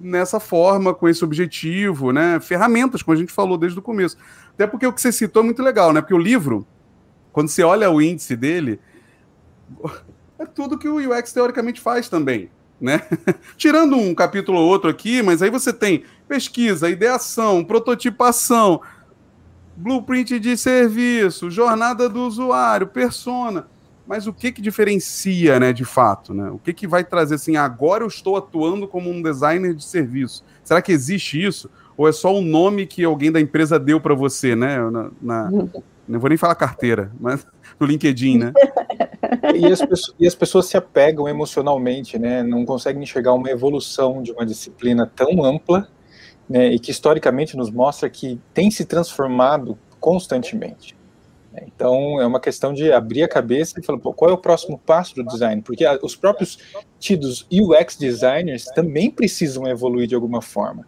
[0.00, 2.40] nessa forma, com esse objetivo, né?
[2.40, 4.16] Ferramentas, como a gente falou desde o começo.
[4.54, 6.00] Até porque o que você citou é muito legal, né?
[6.00, 6.66] Porque o livro,
[7.30, 8.80] quando você olha o índice dele,
[10.38, 13.02] é tudo que o UX teoricamente faz também, né?
[13.58, 18.80] Tirando um capítulo ou outro aqui, mas aí você tem pesquisa, ideação, prototipação,
[19.80, 23.66] blueprint de serviço, jornada do usuário, persona.
[24.06, 26.50] Mas o que que diferencia, né, de fato, né?
[26.50, 30.44] O que que vai trazer assim, agora eu estou atuando como um designer de serviço?
[30.64, 31.70] Será que existe isso?
[31.96, 34.78] Ou é só o nome que alguém da empresa deu para você, né?
[34.90, 35.50] Na, na,
[36.08, 37.46] não vou nem falar carteira, mas
[37.78, 38.52] no LinkedIn, né?
[39.54, 42.42] E as, pessoas, e as, pessoas, se apegam emocionalmente, né?
[42.42, 45.88] Não conseguem enxergar uma evolução de uma disciplina tão ampla
[46.50, 50.96] né, e que historicamente nos mostra que tem se transformado constantemente.
[51.62, 55.14] Então, é uma questão de abrir a cabeça e falar, qual é o próximo passo
[55.14, 55.62] do design?
[55.62, 56.58] Porque os próprios
[56.98, 60.86] tidos UX designers também precisam evoluir de alguma forma.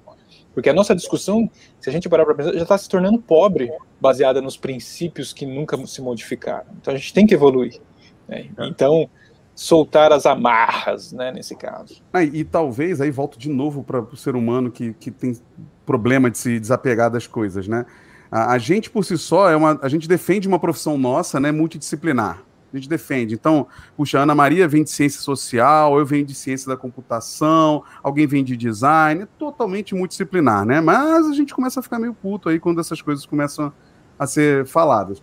[0.55, 3.72] Porque a nossa discussão, se a gente parar para pensar, já está se tornando pobre,
[4.01, 6.66] baseada nos princípios que nunca se modificaram.
[6.81, 7.81] Então, a gente tem que evoluir.
[8.29, 8.48] Né?
[8.61, 9.09] Então,
[9.55, 12.03] soltar as amarras, né, nesse caso.
[12.12, 15.37] Ah, e, talvez, aí volto de novo para o ser humano que, que tem
[15.85, 17.85] problema de se desapegar das coisas, né?
[18.31, 21.53] A, a, gente, por si só, é uma, a gente defende uma profissão nossa, né,
[21.53, 22.43] multidisciplinar.
[22.73, 23.35] A gente defende.
[23.35, 28.27] Então, puxa, Ana Maria vem de ciência social, eu venho de ciência da computação, alguém
[28.27, 30.81] vem de design, é totalmente multidisciplinar, né?
[30.81, 33.71] Mas a gente começa a ficar meio puto aí quando essas coisas começam
[34.19, 35.23] a ser faladas.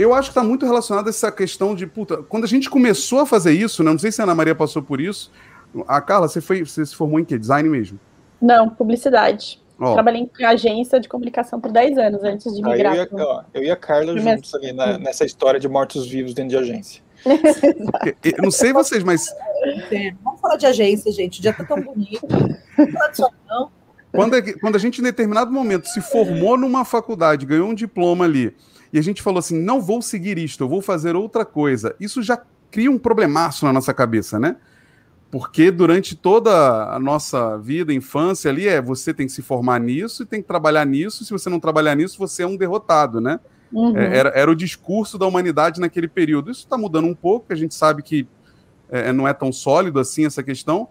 [0.00, 3.20] Eu acho que está muito relacionado a essa questão de, puta, quando a gente começou
[3.20, 5.30] a fazer isso, né, não sei se a Ana Maria passou por isso.
[5.86, 7.38] A Carla, você, foi, você se formou em quê?
[7.38, 8.00] Design mesmo?
[8.40, 9.60] Não, publicidade.
[9.78, 9.92] Oh.
[9.92, 12.96] Trabalhei em agência de comunicação por 10 anos antes de migrar.
[12.96, 16.50] eu, ia, ó, eu e a Carla juntos ali na, nessa história de mortos-vivos dentro
[16.50, 17.02] de agência.
[18.24, 19.28] eu não sei vocês, mas.
[19.90, 21.40] É, vamos falar de agência, gente.
[21.40, 22.26] O dia tá tão bonito.
[23.46, 23.70] Não
[24.12, 28.24] quando, é, quando a gente, em determinado momento, se formou numa faculdade, ganhou um diploma
[28.24, 28.54] ali,
[28.92, 31.94] e a gente falou assim: não vou seguir isto, eu vou fazer outra coisa.
[32.00, 34.56] Isso já cria um problemaço na nossa cabeça, né?
[35.30, 40.24] Porque durante toda a nossa vida, infância ali, é você tem que se formar nisso
[40.24, 41.24] e tem que trabalhar nisso.
[41.24, 43.38] Se você não trabalhar nisso, você é um derrotado, né?
[43.72, 43.96] Uhum.
[43.96, 46.50] É, era, era o discurso da humanidade naquele período.
[46.50, 48.26] Isso está mudando um pouco, a gente sabe que
[48.88, 50.88] é, não é tão sólido assim essa questão.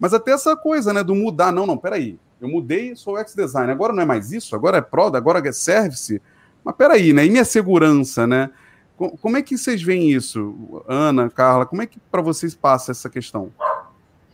[0.00, 1.52] Mas até essa coisa, né, do mudar.
[1.52, 2.18] Não, não, peraí.
[2.40, 3.70] Eu mudei, sou ex-design.
[3.70, 6.20] Agora não é mais isso, agora é product, agora é service.
[6.64, 7.26] Mas peraí, né?
[7.26, 8.50] E minha segurança, né?
[9.20, 11.66] Como é que vocês veem isso, Ana, Carla?
[11.66, 13.50] Como é que para vocês passa essa questão?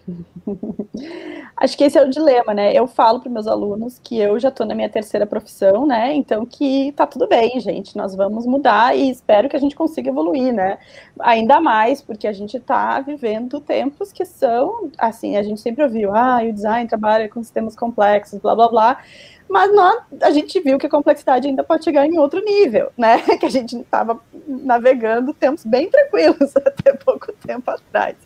[1.57, 2.73] Acho que esse é o dilema, né?
[2.73, 6.15] Eu falo para meus alunos que eu já estou na minha terceira profissão, né?
[6.15, 7.97] Então que tá tudo bem, gente.
[7.97, 10.79] Nós vamos mudar e espero que a gente consiga evoluir, né?
[11.21, 16.15] Ainda mais porque a gente está vivendo tempos que são, assim, a gente sempre ouviu,
[16.15, 19.03] ah, o design trabalha com sistemas complexos, blá blá blá.
[19.49, 23.23] Mas nós, a gente viu que a complexidade ainda pode chegar em outro nível, né?
[23.39, 28.17] Que a gente estava navegando tempos bem tranquilos até pouco tempo atrás.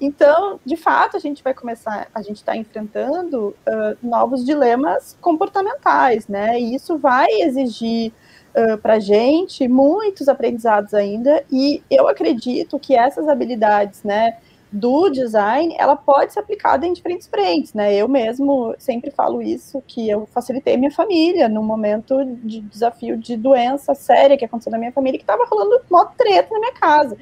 [0.00, 6.28] Então, de fato, a gente vai começar, a gente está enfrentando uh, novos dilemas comportamentais,
[6.28, 6.60] né?
[6.60, 8.12] E isso vai exigir
[8.54, 14.38] uh, para a gente muitos aprendizados ainda, e eu acredito que essas habilidades, né?
[14.72, 17.94] Do design, ela pode ser aplicada em diferentes frentes, né?
[17.94, 23.36] Eu mesmo sempre falo isso, que eu facilitei minha família num momento de desafio de
[23.36, 27.16] doença séria que aconteceu na minha família, que estava rolando mó treta na minha casa.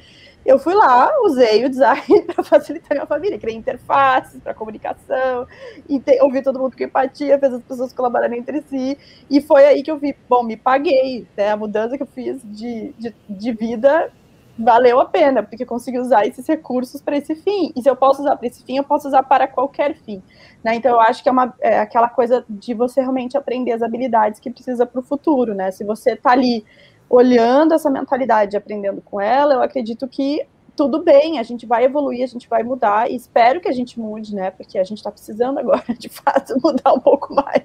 [0.45, 5.47] Eu fui lá, usei o design para facilitar minha família, criei interfaces para comunicação,
[5.89, 8.97] e te, ouvi todo mundo com empatia, fez as pessoas colaborarem entre si,
[9.31, 11.51] e foi aí que eu vi, bom, me paguei, né?
[11.51, 14.11] A mudança que eu fiz de, de, de vida
[14.59, 17.73] valeu a pena, porque eu consegui usar esses recursos para esse fim.
[17.77, 20.23] E se eu posso usar para esse fim, eu posso usar para qualquer fim.
[20.65, 20.75] Né?
[20.75, 24.41] Então, eu acho que é, uma, é aquela coisa de você realmente aprender as habilidades
[24.41, 25.55] que precisa para o futuro.
[25.55, 25.71] Né?
[25.71, 26.65] Se você está ali
[27.09, 30.45] olhando essa mentalidade e aprendendo com ela, eu acredito que
[30.79, 33.99] tudo bem, a gente vai evoluir, a gente vai mudar, e espero que a gente
[33.99, 34.53] mude, né?
[34.53, 37.65] Porque a gente está precisando agora, de fato, mudar um pouco mais.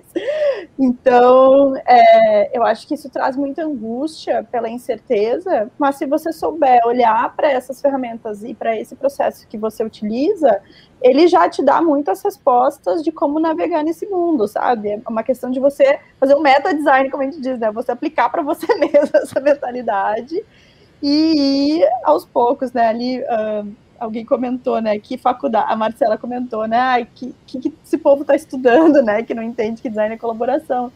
[0.79, 6.81] Então, é, eu acho que isso traz muita angústia pela incerteza, mas se você souber
[6.87, 10.59] olhar para essas ferramentas e para esse processo que você utiliza,
[10.99, 14.89] ele já te dá muitas respostas de como navegar nesse mundo, sabe?
[14.89, 17.71] É uma questão de você fazer um meta design, como a gente diz, né?
[17.73, 20.43] Você aplicar para você mesmo essa mentalidade
[21.05, 22.87] e aos poucos, né?
[22.87, 24.97] Ali uh, alguém comentou, né?
[24.97, 27.05] Que faculdade, a Marcela comentou, né?
[27.13, 29.21] Que, que, que esse povo está estudando, né?
[29.21, 30.89] Que não entende que design é colaboração.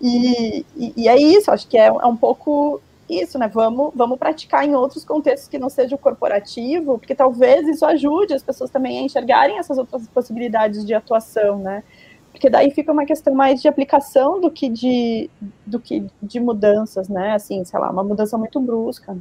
[0.00, 3.48] E, e, e é isso, acho que é, é, um pouco isso, né?
[3.48, 8.34] Vamos, vamos praticar em outros contextos que não seja o corporativo, porque talvez isso ajude
[8.34, 11.82] as pessoas também a enxergarem essas outras possibilidades de atuação, né?
[12.30, 15.28] Porque daí fica uma questão mais de aplicação do que de,
[15.66, 17.32] do que de mudanças, né?
[17.32, 19.16] Assim, sei lá, uma mudança muito brusca.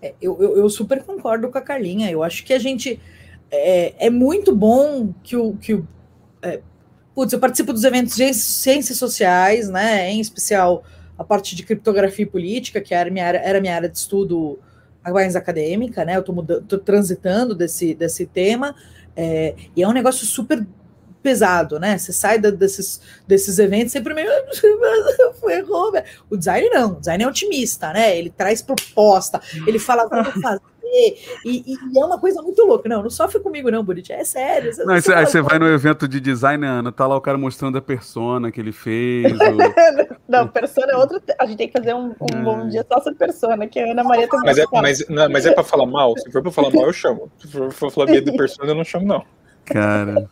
[0.00, 2.10] É, eu, eu, eu, super concordo com a Carlinha.
[2.10, 3.00] Eu acho que a gente.
[3.50, 5.54] É, é muito bom que o.
[5.56, 5.86] Que o
[6.42, 6.60] é,
[7.14, 10.10] putz, eu participo dos eventos de ciências sociais, né?
[10.10, 10.84] Em especial
[11.18, 14.58] a parte de criptografia e política, que era minha área, era minha área de estudo
[15.02, 16.16] mais acadêmica, né?
[16.16, 18.74] Eu estou transitando desse, desse tema.
[19.16, 20.64] É, e é um negócio super
[21.28, 21.98] pesado, né?
[21.98, 24.30] Você sai da, desses, desses eventos sempre meio.
[25.50, 25.92] Errou,
[26.30, 28.16] o design não, o design é otimista, né?
[28.16, 30.62] Ele traz proposta, ele fala como fazer.
[31.44, 32.88] E, e, é uma coisa muito louca.
[32.88, 34.10] Não, não sofre comigo, não, Buriti.
[34.10, 34.72] É sério.
[34.86, 37.82] Não, aí você vai no evento de design, Ana, tá lá o cara mostrando a
[37.82, 39.30] persona que ele fez.
[40.26, 41.20] não, persona é outro.
[41.38, 42.42] A gente tem que fazer um, um é.
[42.42, 45.44] bom dia só sobre persona, que a Ana Maria tem mas é, mas, não, mas
[45.44, 46.16] é pra falar mal?
[46.16, 47.30] Se for pra falar mal, eu chamo.
[47.38, 49.22] Se for pra falar bem de persona, eu não chamo, não.
[49.66, 50.26] Cara.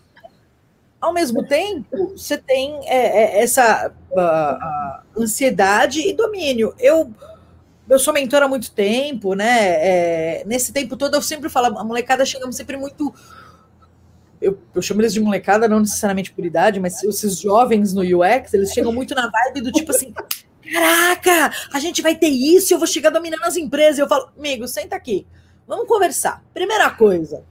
[1.00, 6.74] Ao mesmo tempo, você tem é, é, essa uh, ansiedade e domínio.
[6.78, 7.12] Eu,
[7.88, 9.58] eu sou mentora há muito tempo, né?
[9.58, 13.14] É, nesse tempo todo eu sempre falo, a molecada chegamos sempre muito.
[14.40, 18.52] Eu, eu, chamo eles de molecada, não necessariamente por idade, mas esses jovens no UX,
[18.54, 20.14] eles chegam muito na vibe do tipo assim:
[20.62, 23.98] caraca, a gente vai ter isso, eu vou chegar dominando as empresas.
[23.98, 25.26] Eu falo, amigo, senta aqui,
[25.66, 26.42] vamos conversar.
[26.54, 27.44] Primeira coisa,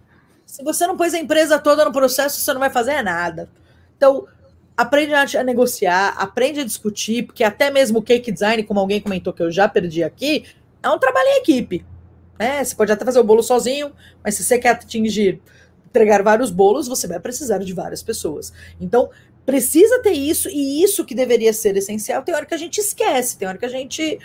[0.46, 3.50] se você não pôs a empresa toda no processo, você não vai fazer nada.
[3.98, 4.28] Então,
[4.78, 9.34] aprende a negociar, aprende a discutir, porque até mesmo o cake design, como alguém comentou
[9.34, 10.46] que eu já perdi aqui,
[10.84, 11.86] é um trabalho em equipe.
[12.38, 12.64] Né?
[12.64, 13.92] Você pode até fazer o bolo sozinho,
[14.24, 15.42] mas se você quer atingir,
[15.88, 18.54] entregar vários bolos, você vai precisar de várias pessoas.
[18.80, 19.10] Então,
[19.46, 23.38] precisa ter isso, e isso que deveria ser essencial, tem hora que a gente esquece,
[23.38, 24.20] tem hora que a gente,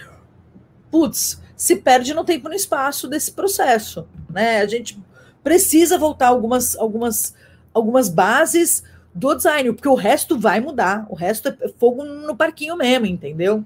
[0.90, 4.09] putz, se perde no tempo e no espaço desse processo.
[4.28, 4.61] Né?
[4.61, 4.98] A gente
[5.42, 7.35] precisa voltar algumas, algumas,
[7.72, 8.83] algumas bases
[9.14, 11.07] do design, porque o resto vai mudar.
[11.09, 13.64] O resto é fogo no parquinho mesmo, entendeu?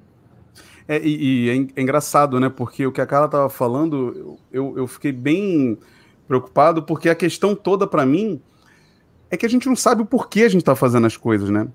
[0.86, 2.48] É, e, e é, é, engraçado, né?
[2.48, 5.78] Porque o que a Carla estava falando, eu, eu fiquei bem
[6.26, 8.40] preocupado, porque a questão toda para mim
[9.30, 11.68] é que a gente não sabe o porquê a gente está fazendo as coisas, né?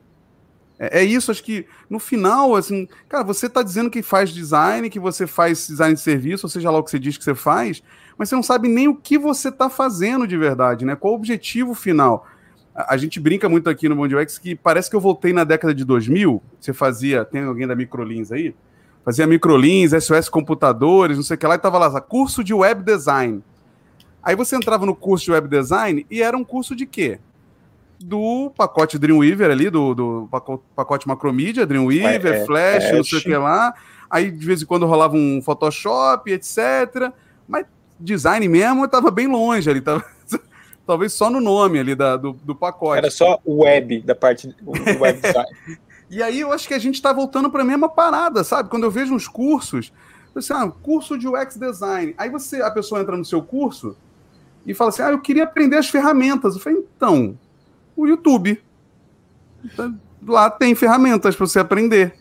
[0.79, 4.89] É, é, isso, acho que no final, assim, cara, você está dizendo que faz design,
[4.89, 7.35] que você faz design de serviço, ou seja lá o que você diz que você
[7.35, 7.83] faz,
[8.19, 10.93] mas você não sabe nem o que você está fazendo de verdade, né?
[10.93, 12.27] Qual o objetivo final?
[12.75, 15.45] A, a gente brinca muito aqui no Bond UX que parece que eu voltei na
[15.45, 16.43] década de 2000.
[16.59, 18.53] Você fazia, tem alguém da Microlins aí?
[19.05, 22.83] Fazia Microlins, SOS Computadores, não sei o que lá, e tava lá, curso de web
[22.83, 23.41] design.
[24.21, 27.21] Aí você entrava no curso de web design e era um curso de quê?
[28.01, 33.19] Do pacote Dreamweaver ali, do, do pacote, pacote Macromedia, Dreamweaver, é, Flash, é, não sei
[33.19, 33.73] o que lá.
[34.09, 37.13] Aí de vez em quando rolava um Photoshop, etc.
[37.47, 37.65] Mas
[37.99, 39.81] design mesmo, eu tava bem longe ali.
[39.81, 40.03] Tava...
[40.85, 42.97] talvez só no nome ali da, do, do pacote.
[42.97, 44.55] Era só web, da parte
[44.99, 45.49] web design.
[46.09, 48.69] e aí eu acho que a gente está voltando para a mesma parada, sabe?
[48.69, 49.91] Quando eu vejo uns cursos,
[50.35, 52.15] assim, ah, curso de UX design.
[52.17, 53.95] Aí você, a pessoa entra no seu curso
[54.65, 56.55] e fala assim: ah, eu queria aprender as ferramentas.
[56.55, 57.37] Eu falei, então,
[57.95, 58.61] o YouTube.
[59.63, 62.15] Então, lá tem ferramentas para você aprender.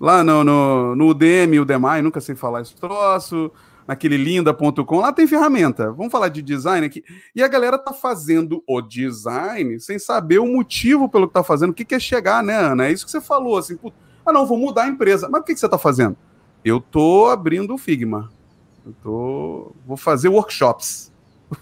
[0.00, 3.52] Lá no, no, no Udemy, Udemy, nunca sei falar esse troço
[3.90, 5.90] naquele linda.com, lá tem ferramenta.
[5.90, 7.02] Vamos falar de design aqui.
[7.34, 11.70] E a galera tá fazendo o design sem saber o motivo pelo que tá fazendo,
[11.70, 12.86] o que, quer é chegar, né, Ana?
[12.86, 13.76] É isso que você falou, assim,
[14.24, 15.28] ah, não, vou mudar a empresa.
[15.28, 16.16] Mas o que, que você tá fazendo?
[16.64, 18.30] Eu tô abrindo o Figma.
[18.86, 19.72] Eu tô...
[19.84, 21.10] vou fazer workshops.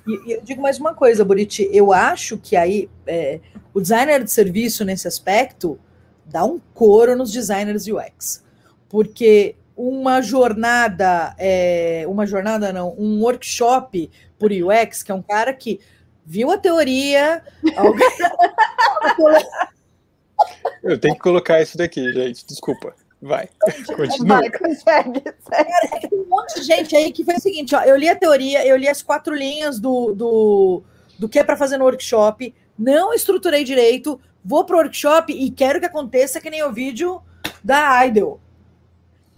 [0.06, 3.40] E, eu digo mais uma coisa, Buriti, eu acho que aí é,
[3.72, 5.78] o designer de serviço nesse aspecto
[6.26, 8.44] dá um coro nos designers UX.
[8.86, 15.52] Porque uma jornada, é, uma jornada não, um workshop por UX, que é um cara
[15.52, 15.78] que
[16.26, 17.40] viu a teoria.
[20.82, 22.44] Eu tenho que colocar isso daqui, gente.
[22.44, 22.92] Desculpa.
[23.22, 23.48] Vai.
[23.96, 24.38] Continua.
[24.38, 27.96] Vai, consegue, Cara, tem um monte de gente aí que fez o seguinte: ó, eu
[27.96, 30.82] li a teoria, eu li as quatro linhas do, do,
[31.18, 35.80] do que é para fazer no workshop, não estruturei direito, vou pro workshop e quero
[35.80, 37.20] que aconteça que nem o vídeo
[37.62, 38.40] da Idle.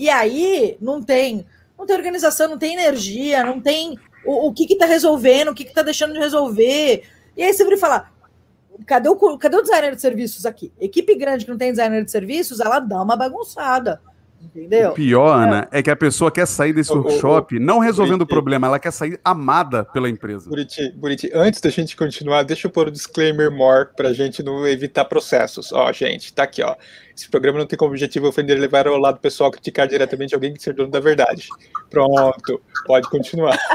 [0.00, 1.44] E aí não tem,
[1.78, 5.54] não tem organização, não tem energia, não tem o, o que que tá resolvendo, o
[5.54, 7.04] que que tá deixando de resolver.
[7.36, 8.10] E aí você vira falar,
[8.86, 10.72] cadê o, cadê o designer de serviços aqui?
[10.80, 14.00] Equipe grande que não tem designer de serviços, ela dá uma bagunçada.
[14.42, 14.90] Entendeu?
[14.90, 15.80] O pior, Ana, é.
[15.80, 19.20] é que a pessoa quer sair desse workshop não resolvendo o problema, ela quer sair
[19.22, 20.48] amada pela empresa.
[20.48, 24.66] Buriti, Buriti, antes da gente continuar, deixa eu pôr o disclaimer more pra gente não
[24.66, 25.72] evitar processos.
[25.72, 26.74] Ó, gente, tá aqui, ó.
[27.14, 30.62] Esse programa não tem como objetivo ofender levar ao lado pessoal criticar diretamente alguém que
[30.62, 31.48] seja dono da verdade.
[31.90, 33.58] Pronto, pode continuar.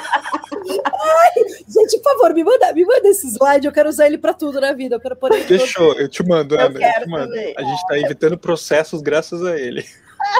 [1.05, 4.33] Ai, gente, por favor, me manda, me manda esse slide, eu quero usar ele para
[4.33, 4.95] tudo na vida.
[4.95, 7.33] Eu quero pôr ele Fechou, eu te mando, Ana, eu, eu te mando.
[7.33, 9.85] A gente tá evitando processos graças a ele.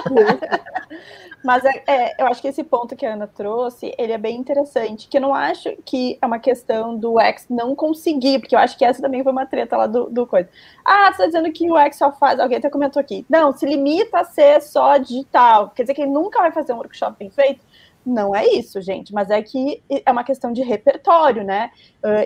[1.43, 4.35] Mas é, é, eu acho que esse ponto que a Ana trouxe, ele é bem
[4.35, 8.59] interessante, que eu não acho que é uma questão do X não conseguir, porque eu
[8.59, 10.49] acho que essa também foi uma treta lá do, do coisa.
[10.83, 13.65] Ah, você tá dizendo que o X só faz, alguém até comentou aqui, não, se
[13.65, 17.29] limita a ser só digital, quer dizer que ele nunca vai fazer um workshop bem
[17.29, 17.63] feito?
[18.03, 21.71] Não é isso, gente, mas é que é uma questão de repertório, né?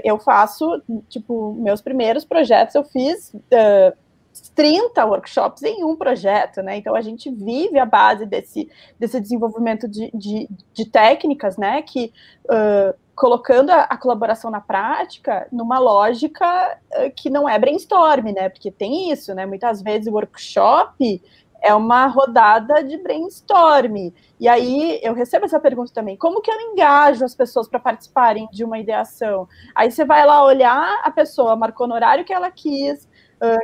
[0.04, 3.34] Eu faço, tipo, meus primeiros projetos eu fiz...
[3.34, 4.09] Uh,
[4.40, 6.78] 30 workshops em um projeto, né?
[6.78, 11.82] Então a gente vive a base desse, desse desenvolvimento de, de, de técnicas, né?
[11.82, 12.14] Que
[12.46, 18.50] uh, colocando a, a, colaboração na prática numa lógica uh, que não é brainstorm, né?
[18.50, 19.46] Porque tem isso, né?
[19.46, 21.22] Muitas vezes o workshop
[21.62, 24.12] é uma rodada de brainstorm.
[24.40, 28.48] E aí eu recebo essa pergunta também: como que eu engajo as pessoas para participarem
[28.52, 29.48] de uma ideação?
[29.76, 33.08] Aí você vai lá olhar, a pessoa marcou no horário que ela quis,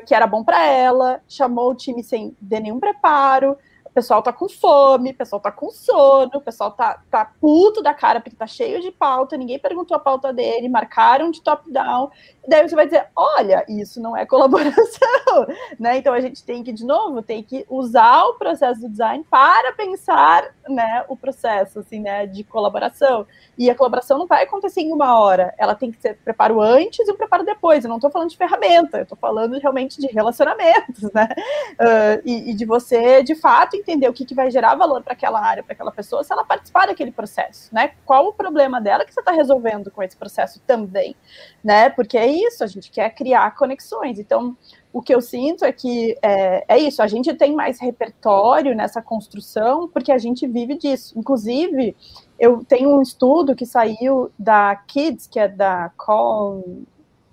[0.05, 3.57] que era bom para ela, chamou o time sem nenhum preparo,
[3.95, 8.36] pessoal tá com fome, pessoal tá com sono, pessoal tá, tá puto da cara porque
[8.36, 12.12] tá cheio de pauta, ninguém perguntou a pauta dele, marcaram de top-down.
[12.45, 15.47] Daí você vai dizer: olha, isso não é colaboração,
[15.79, 15.97] né?
[15.97, 19.71] Então a gente tem que, de novo, tem que usar o processo do design para
[19.71, 23.25] pensar né, o processo assim, né, de colaboração.
[23.58, 27.08] E a colaboração não vai acontecer em uma hora, ela tem que ser preparo antes
[27.08, 27.86] e o preparo depois.
[27.86, 31.29] Eu não estou falando de ferramenta, eu estou falando realmente de relacionamentos, né?
[31.73, 35.13] Uh, e, e de você, de fato, entender o que, que vai gerar valor para
[35.13, 37.91] aquela área, para aquela pessoa, se ela participar daquele processo, né?
[38.05, 41.15] Qual o problema dela que você está resolvendo com esse processo também,
[41.63, 41.89] né?
[41.89, 44.19] Porque é isso, a gente quer criar conexões.
[44.19, 44.57] Então,
[44.91, 49.01] o que eu sinto é que é, é isso, a gente tem mais repertório nessa
[49.01, 51.17] construção porque a gente vive disso.
[51.17, 51.95] Inclusive,
[52.39, 56.83] eu tenho um estudo que saiu da Kids, que é da Call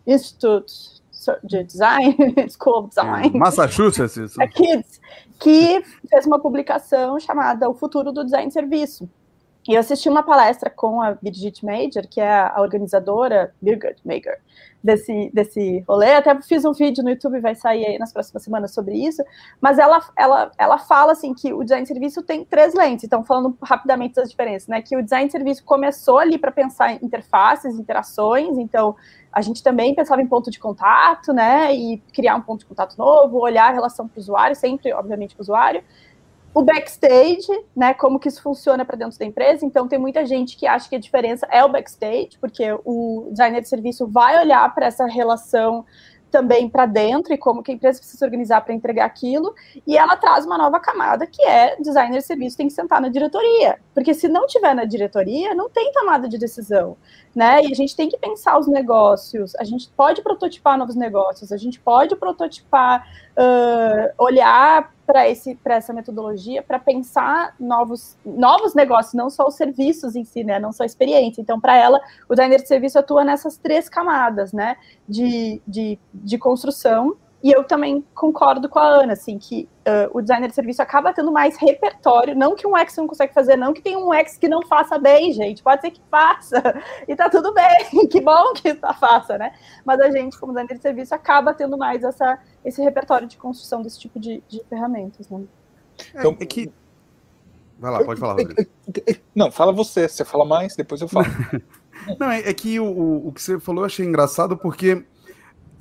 [0.06, 1.01] Institute
[1.44, 2.16] de Design,
[2.48, 3.38] School of Design.
[3.38, 4.42] Massachusetts, isso.
[4.42, 5.00] A Kids,
[5.38, 9.08] que fez uma publicação chamada O Futuro do Design Serviço.
[9.68, 14.36] E eu assisti uma palestra com a Birgit Major, que é a organizadora, Birgit Major,
[14.82, 16.14] desse, desse rolê.
[16.14, 19.22] Até fiz um vídeo no YouTube, vai sair aí nas próximas semanas sobre isso.
[19.60, 23.04] Mas ela, ela, ela fala assim que o design de serviço tem três lentes.
[23.04, 24.82] Então, falando rapidamente das diferenças, né?
[24.82, 28.58] Que o design de serviço começou ali para pensar em interfaces, interações.
[28.58, 28.96] Então,
[29.32, 31.74] a gente também pensava em ponto de contato, né?
[31.74, 35.34] E criar um ponto de contato novo, olhar a relação para o usuário, sempre, obviamente,
[35.34, 35.82] para o usuário
[36.54, 39.64] o backstage, né, como que isso funciona para dentro da empresa.
[39.64, 43.62] Então, tem muita gente que acha que a diferença é o backstage, porque o designer
[43.62, 45.84] de serviço vai olhar para essa relação
[46.30, 49.54] também para dentro e como que a empresa precisa se organizar para entregar aquilo.
[49.86, 53.08] E ela traz uma nova camada que é designer de serviço tem que sentar na
[53.08, 56.96] diretoria, porque se não tiver na diretoria, não tem tomada de decisão.
[57.34, 57.64] Né?
[57.64, 61.56] E a gente tem que pensar os negócios, a gente pode prototipar novos negócios, a
[61.56, 65.26] gente pode prototipar, uh, olhar para
[65.74, 70.58] essa metodologia para pensar novos, novos negócios, não só os serviços em si, né?
[70.58, 71.40] Não só a experiência.
[71.40, 74.76] Então, para ela, o designer de serviço atua nessas três camadas, né?
[75.08, 80.20] De, de, de construção, e eu também concordo com a Ana, assim, que uh, o
[80.20, 83.72] designer de serviço acaba tendo mais repertório, não que um X não consegue fazer, não
[83.72, 86.62] que tem um X que não faça bem, gente, pode ser que faça,
[87.08, 89.52] e tá tudo bem, que bom que tá faça, né?
[89.84, 93.82] Mas a gente, como designer de serviço, acaba tendo mais essa, esse repertório de construção
[93.82, 95.42] desse tipo de, de ferramentas, né?
[96.14, 96.72] Então, é que...
[97.76, 98.70] Vai lá, pode falar, Rodrigo.
[99.34, 101.26] Não, fala você, você fala mais, depois eu falo.
[102.18, 105.04] não, é, é que o, o que você falou eu achei engraçado, porque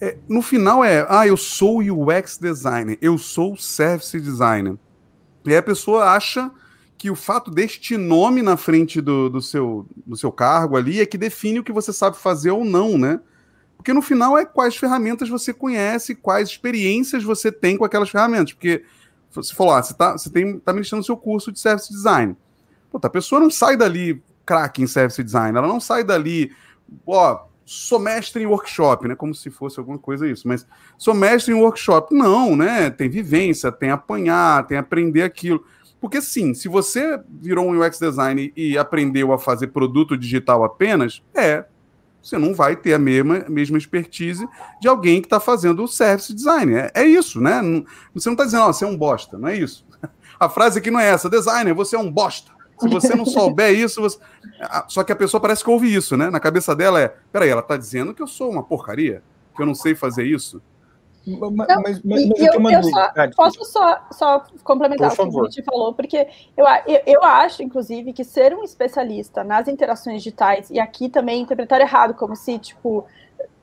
[0.02, 4.76] é, no final é, ah, eu sou UX designer, eu sou service designer.
[5.46, 6.52] E aí a pessoa acha
[6.98, 11.06] que o fato deste nome na frente do, do, seu, do seu cargo ali é
[11.06, 13.20] que define o que você sabe fazer ou não, né?
[13.78, 18.54] Porque no final é quais ferramentas você conhece, quais experiências você tem com aquelas ferramentas.
[18.54, 18.84] Porque
[19.32, 22.36] você falou, ah, você está você tem, tá ministrando seu curso de service design.
[22.92, 26.52] Puta, a pessoa não sai dali craque em service design, ela não sai dali,
[27.06, 29.16] ó, sou mestre em workshop, né?
[29.16, 30.68] Como se fosse alguma coisa isso, mas
[30.98, 32.14] sou mestre em workshop.
[32.14, 32.90] Não, né?
[32.90, 35.64] Tem vivência, tem apanhar, tem aprender aquilo.
[36.00, 41.24] Porque sim, se você virou um UX design e aprendeu a fazer produto digital apenas,
[41.34, 41.64] é,
[42.22, 44.46] você não vai ter a mesma, mesma expertise
[44.82, 46.74] de alguém que está fazendo o service design.
[46.74, 47.62] É, é isso, né?
[48.14, 49.88] você não está dizendo, oh, você é um bosta, não é isso.
[50.38, 52.51] A frase aqui não é essa, designer, você é um bosta.
[52.82, 54.18] Se você não souber isso, você...
[54.88, 56.30] só que a pessoa parece que ouve isso, né?
[56.30, 59.24] Na cabeça dela é: peraí, ela tá dizendo que eu sou uma porcaria,
[59.56, 60.62] que eu não sei fazer isso.
[61.26, 65.44] Mas, mas, mas eu, eu, eu só, ah, posso só, só complementar o que o
[65.44, 66.28] Viti falou, porque
[66.58, 71.42] eu, eu, eu, acho, inclusive, que ser um especialista nas interações digitais, e aqui também
[71.42, 73.06] interpretar errado, como se, tipo,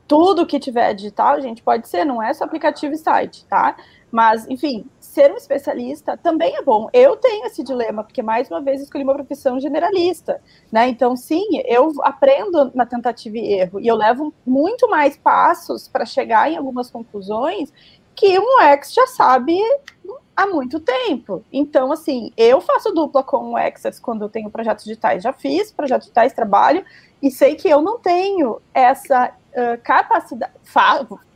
[0.07, 3.75] tudo que tiver digital, gente, pode ser, não é só aplicativo e site, tá?
[4.09, 4.85] Mas, enfim,
[5.19, 6.87] ser um especialista também é bom.
[6.93, 10.41] Eu tenho esse dilema, porque mais uma vez escolhi uma profissão generalista,
[10.71, 10.87] né?
[10.87, 16.05] Então, sim, eu aprendo na tentativa e erro, e eu levo muito mais passos para
[16.05, 17.73] chegar em algumas conclusões
[18.15, 19.59] que um ex já sabe
[20.35, 21.43] há muito tempo.
[21.51, 25.21] Então, assim, eu faço dupla com o Access quando eu tenho projetos digitais.
[25.23, 26.85] Já fiz projetos digitais, trabalho,
[27.21, 30.53] e sei que eu não tenho essa uh, capacidade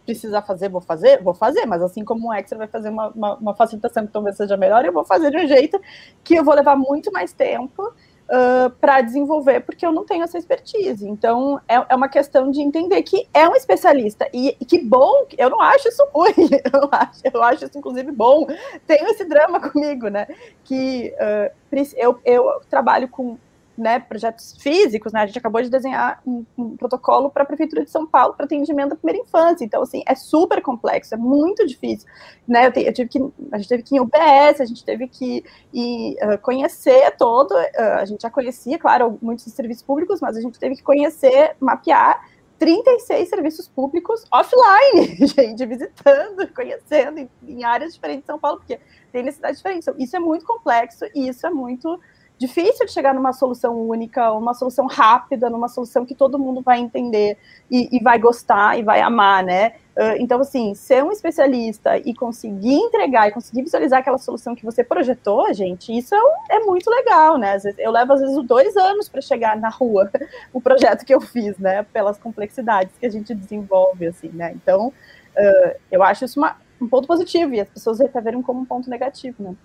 [0.06, 3.36] precisar fazer, vou fazer, vou fazer, mas assim como um Excel vai fazer uma, uma,
[3.36, 5.80] uma, facilitação que talvez seja melhor, eu vou fazer de um jeito
[6.24, 10.38] que eu vou levar muito mais tempo uh, para desenvolver, porque eu não tenho essa
[10.38, 11.08] expertise.
[11.08, 15.26] Então, é, é, uma questão de entender que é um especialista, e, e, que bom,
[15.38, 18.46] eu não acho isso ruim, eu acho, eu acho isso, inclusive, bom.
[18.86, 20.28] Tenho esse drama comigo, né,
[20.64, 21.54] que uh,
[21.96, 23.38] eu, eu trabalho com
[23.78, 25.22] né, projetos físicos, né?
[25.22, 28.46] A gente acabou de desenhar um, um protocolo para a Prefeitura de São Paulo para
[28.46, 29.66] atendimento da primeira infância.
[29.66, 32.08] Então, assim, é super complexo, é muito difícil.
[32.48, 32.68] Né?
[32.68, 33.20] Eu, te, eu tive que,
[33.52, 35.44] a gente teve que ir em UBS, a gente teve que
[35.74, 40.42] ir, uh, conhecer todo, uh, a gente já conhecia, claro, muitos serviços públicos, mas a
[40.42, 42.22] gente teve que conhecer, mapear
[42.60, 48.80] 36 serviços públicos offline, gente, visitando, conhecendo em, em áreas diferentes de São Paulo, porque
[49.12, 49.88] tem necessidades diferentes.
[49.88, 52.00] Então, isso é muito complexo e isso é muito
[52.38, 56.80] difícil de chegar numa solução única, uma solução rápida, numa solução que todo mundo vai
[56.80, 57.38] entender
[57.70, 59.74] e, e vai gostar e vai amar, né?
[59.96, 64.66] Uh, então, assim, ser um especialista e conseguir entregar e conseguir visualizar aquela solução que
[64.66, 67.54] você projetou, gente, isso é, é muito legal, né?
[67.54, 70.10] Vezes, eu levo, às vezes, dois anos para chegar na rua
[70.52, 71.84] o projeto que eu fiz, né?
[71.94, 74.52] Pelas complexidades que a gente desenvolve, assim, né?
[74.56, 78.66] Então, uh, eu acho isso uma, um ponto positivo e as pessoas reverem como um
[78.66, 79.56] ponto negativo, né?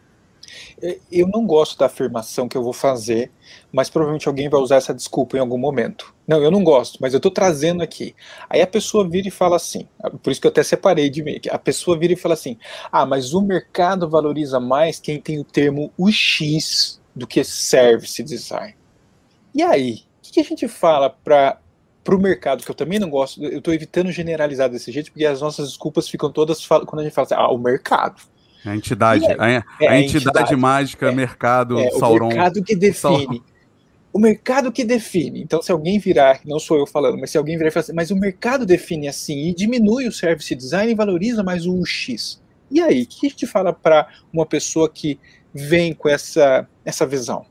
[1.11, 3.31] Eu não gosto da afirmação que eu vou fazer,
[3.73, 6.15] mas provavelmente alguém vai usar essa desculpa em algum momento.
[6.27, 8.15] Não, eu não gosto, mas eu estou trazendo aqui.
[8.49, 9.89] Aí a pessoa vira e fala assim,
[10.23, 12.59] por isso que eu até separei de mim, a pessoa vira e fala assim,
[12.91, 18.77] ah, mas o mercado valoriza mais quem tem o termo UX do que service design.
[19.55, 21.59] E aí, o que a gente fala para
[22.09, 25.27] para o mercado, que eu também não gosto, eu estou evitando generalizar desse jeito, porque
[25.27, 28.23] as nossas desculpas ficam todas quando a gente fala assim, ah, o mercado.
[28.71, 32.27] A entidade, é, a, a, é, entidade, entidade, mágica, é, mercado, é, Sauron.
[32.27, 33.25] O mercado que define.
[33.25, 33.41] Sauron.
[34.13, 35.43] O mercado que define.
[35.43, 37.93] Então, se alguém virar, não sou eu falando, mas se alguém virar e falar assim,
[37.93, 42.41] mas o mercado define assim e diminui o service design e valoriza mais o UX.
[42.71, 45.19] E aí, o que a gente fala para uma pessoa que
[45.53, 47.47] vem com essa, essa visão?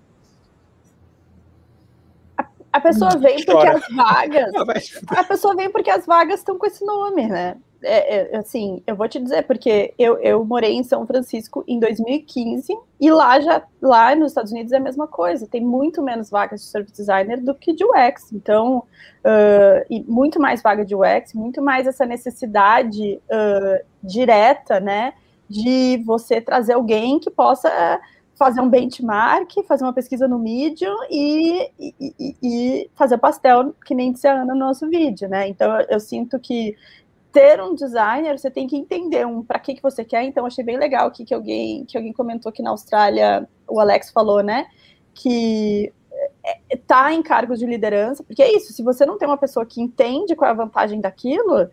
[2.71, 4.51] A pessoa vem porque as vagas.
[5.07, 7.57] A pessoa vem porque as vagas estão com esse nome, né?
[7.83, 11.79] É, é, assim, eu vou te dizer, porque eu, eu morei em São Francisco em
[11.79, 16.29] 2015 e lá já lá nos Estados Unidos é a mesma coisa, tem muito menos
[16.29, 20.95] vagas de service designer do que de UX, então uh, e muito mais vaga de
[20.95, 25.13] UX, muito mais essa necessidade uh, direta, né,
[25.49, 27.69] de você trazer alguém que possa
[28.37, 34.11] fazer um benchmark, fazer uma pesquisa no Medium e, e, e fazer pastel, que nem
[34.11, 35.47] disse a Ana no nosso vídeo, né?
[35.47, 36.75] Então eu, eu sinto que
[37.31, 40.23] ter um designer, você tem que entender um para que, que você quer.
[40.23, 44.11] Então, achei bem legal aqui que alguém, que alguém comentou que na Austrália, o Alex
[44.11, 44.67] falou, né?
[45.13, 45.91] Que
[46.69, 49.65] é, tá em cargos de liderança, porque é isso, se você não tem uma pessoa
[49.65, 51.69] que entende qual é a vantagem daquilo,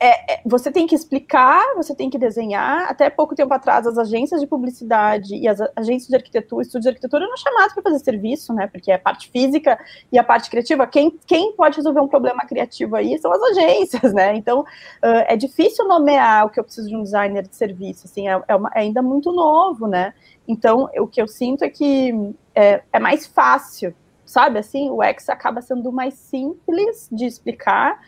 [0.00, 2.88] é, é, você tem que explicar, você tem que desenhar.
[2.88, 6.88] Até pouco tempo atrás, as agências de publicidade e as agências de arquitetura, estúdios de
[6.90, 8.68] arquitetura, eram chamadas para fazer serviço, né?
[8.68, 9.78] Porque é a parte física
[10.12, 10.86] e a parte criativa.
[10.86, 14.36] Quem, quem pode resolver um problema criativo aí são as agências, né?
[14.36, 18.28] Então, uh, é difícil nomear o que eu preciso de um designer de serviço, assim,
[18.28, 20.14] é, é, uma, é ainda muito novo, né?
[20.46, 23.92] Então, o que eu sinto é que é, é mais fácil,
[24.24, 24.58] sabe?
[24.58, 27.98] Assim, o X acaba sendo mais simples de explicar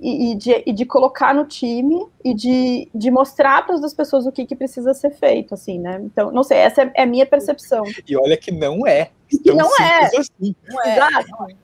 [0.00, 4.32] e, de, e de colocar no time e de, de mostrar para as pessoas o
[4.32, 6.00] que, que precisa ser feito, assim, né?
[6.02, 7.84] Então, não sei, essa é, é a minha percepção.
[8.08, 9.10] E olha que não é.
[9.28, 10.06] Que não é.
[10.06, 10.54] Assim.
[10.66, 10.96] Não é.
[10.96, 11.56] Exato.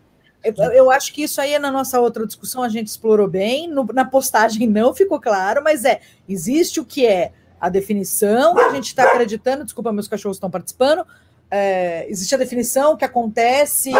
[0.45, 3.85] Eu, eu, acho que isso aí na nossa outra discussão a gente explorou bem, no,
[3.93, 8.73] na postagem não ficou claro, mas é, existe o que é a definição que a
[8.73, 11.05] gente está acreditando, desculpa, meus cachorros estão participando,
[11.51, 13.91] é, existe a definição que acontece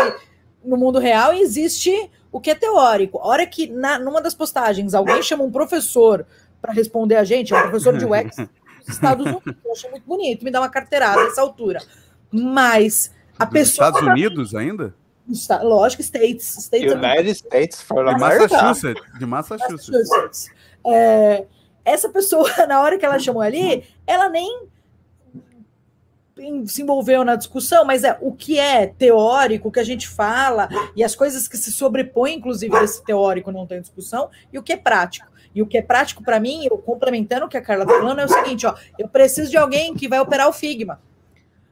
[0.65, 3.19] no mundo real e existe o que é teórico.
[3.19, 6.27] A hora que, na, numa das postagens, alguém chama um professor
[6.61, 8.37] para responder a gente, é um professor de UX
[8.85, 11.81] dos Estados Unidos, eu achei muito bonito, me dá uma carteirada nessa altura.
[12.31, 13.89] Mas a dos pessoa.
[13.89, 14.95] Estados Unidos ainda?
[15.63, 16.59] Lógico, States.
[16.59, 19.03] States United States for de Massachusetts.
[19.19, 19.89] De Massachusetts.
[19.89, 20.51] Massachusetts.
[20.87, 21.47] É,
[21.87, 24.69] essa pessoa, na hora que ela chamou ali, ela nem
[26.67, 30.69] se envolveu na discussão, mas é o que é teórico, o que a gente fala,
[30.95, 34.75] e as coisas que se sobrepõem, inclusive, desse teórico não tem discussão, e o que
[34.75, 35.27] é prático.
[35.55, 38.21] E o que é prático para mim, eu complementando o que a Carla está falando,
[38.21, 41.01] é o seguinte: ó, eu preciso de alguém que vai operar o Figma.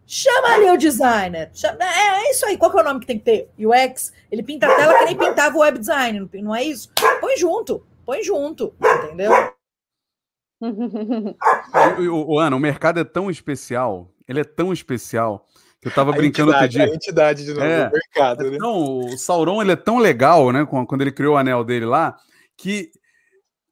[0.07, 1.51] Chama ali o designer.
[1.53, 2.57] Chama, é, é, isso aí.
[2.57, 3.51] Qual que é o nome que tem que ter?
[3.59, 4.11] UX.
[4.33, 6.91] Ele pinta a tela que nem pintava o web design, não é isso?
[7.21, 9.31] Põe junto, põe junto, entendeu?
[12.11, 15.47] o, o, Ana, o mercado é tão especial ele é tão especial
[15.81, 16.85] que eu tava a brincando outro dia.
[16.85, 18.57] A entidade de novo é, mercado, né?
[18.57, 20.64] Então, o Sauron ele é tão legal, né?
[20.64, 22.16] Quando ele criou o anel dele lá,
[22.57, 22.91] que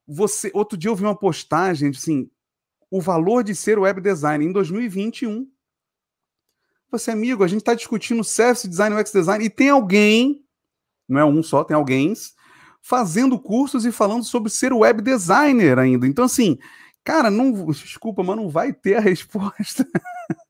[0.07, 0.51] você.
[0.53, 2.31] Outro dia eu vi uma postagem assim:
[2.91, 5.49] o valor de ser web design em 2021.
[6.91, 10.45] Você, amigo, a gente está discutindo service design, UX design, e tem alguém,
[11.09, 12.13] não é um só, tem alguém
[12.83, 16.07] fazendo cursos e falando sobre ser web designer ainda.
[16.07, 16.59] Então, assim,
[17.03, 19.89] cara, não, desculpa, mas não vai ter a resposta.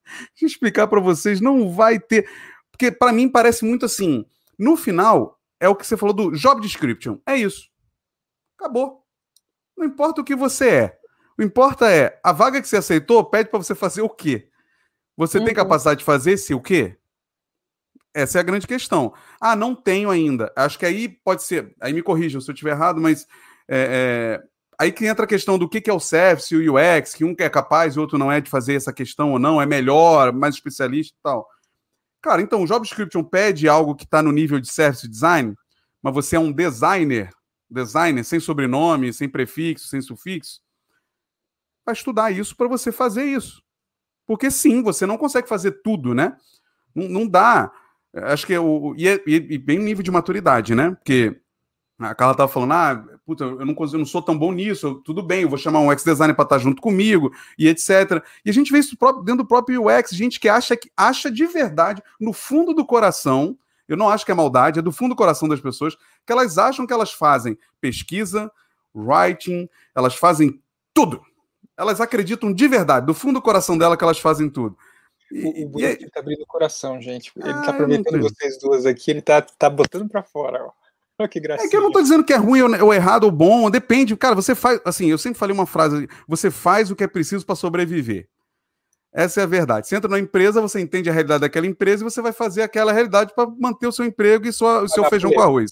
[0.05, 2.29] Deixa eu explicar para vocês, não vai ter.
[2.71, 4.25] Porque para mim parece muito assim.
[4.57, 7.17] No final, é o que você falou do job description.
[7.25, 7.69] É isso.
[8.57, 9.03] Acabou.
[9.77, 10.99] Não importa o que você é.
[11.37, 14.49] O importa é a vaga que você aceitou pede para você fazer o quê?
[15.17, 15.45] Você uhum.
[15.45, 16.97] tem capacidade de fazer esse o quê?
[18.13, 19.13] Essa é a grande questão.
[19.41, 20.51] Ah, não tenho ainda.
[20.55, 21.75] Acho que aí pode ser.
[21.81, 23.27] Aí me corrijam se eu estiver errado, mas
[23.67, 24.47] é, é,
[24.79, 27.35] Aí que entra a questão do que, é o service e o UX, que um
[27.37, 30.55] é capaz e outro não é de fazer essa questão ou não, é melhor, mais
[30.55, 31.47] especialista e tal.
[32.21, 35.55] Cara, então o Job Description pede algo que está no nível de service design,
[36.01, 37.29] mas você é um designer,
[37.69, 40.61] designer sem sobrenome, sem prefixo, sem sufixo,
[41.85, 43.61] vai estudar isso para você fazer isso.
[44.25, 46.35] Porque sim, você não consegue fazer tudo, né?
[46.95, 47.71] Não, não dá.
[48.13, 48.95] Acho que é o.
[48.97, 50.91] E, é, e bem nível de maturidade, né?
[50.91, 51.41] Porque
[51.99, 55.23] a Carla tava falando, ah, puta, eu não, eu não sou tão bom nisso, tudo
[55.23, 58.23] bem, eu vou chamar um ex-designer para estar junto comigo, e etc.
[58.45, 61.45] E a gente vê isso dentro do próprio UX, gente que acha, que acha de
[61.45, 63.57] verdade, no fundo do coração,
[63.87, 65.95] eu não acho que é maldade, é do fundo do coração das pessoas,
[66.25, 68.51] que elas acham que elas fazem pesquisa,
[68.93, 70.61] writing, elas fazem
[70.93, 71.21] tudo.
[71.75, 74.77] Elas acreditam de verdade, do fundo do coração dela, que elas fazem tudo.
[75.31, 77.31] E, o e, tá abrindo o coração, gente.
[77.35, 80.82] Ele ah, tá aproveitando vocês duas aqui, ele tá, tá botando para fora, ó.
[81.29, 84.15] que É que eu não tô dizendo que é ruim ou, errado ou bom, depende.
[84.15, 84.79] Cara, você faz.
[84.83, 88.27] Assim, eu sempre falei uma frase: você faz o que é preciso para sobreviver.
[89.13, 89.87] Essa é a verdade.
[89.87, 92.91] Você entra na empresa, você entende a realidade daquela empresa e você vai fazer aquela
[92.91, 95.71] realidade para manter o seu emprego e sua, o seu feijão com arroz.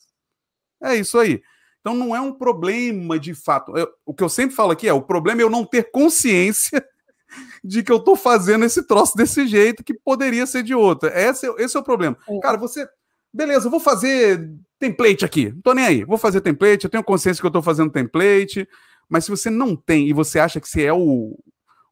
[0.81, 1.41] É isso aí.
[1.79, 3.75] Então não é um problema de fato.
[3.75, 6.85] Eu, o que eu sempre falo aqui é: o problema é eu não ter consciência
[7.63, 11.09] de que eu tô fazendo esse troço desse jeito que poderia ser de outro.
[11.09, 12.15] Esse, esse é o problema.
[12.29, 12.39] É.
[12.39, 12.87] Cara, você.
[13.33, 14.51] Beleza, eu vou fazer
[14.82, 15.51] template aqui.
[15.51, 16.03] Não tô nem aí.
[16.03, 18.67] Vou fazer template, eu tenho consciência que eu tô fazendo template,
[19.07, 21.38] Mas se você não tem e você acha que você é o,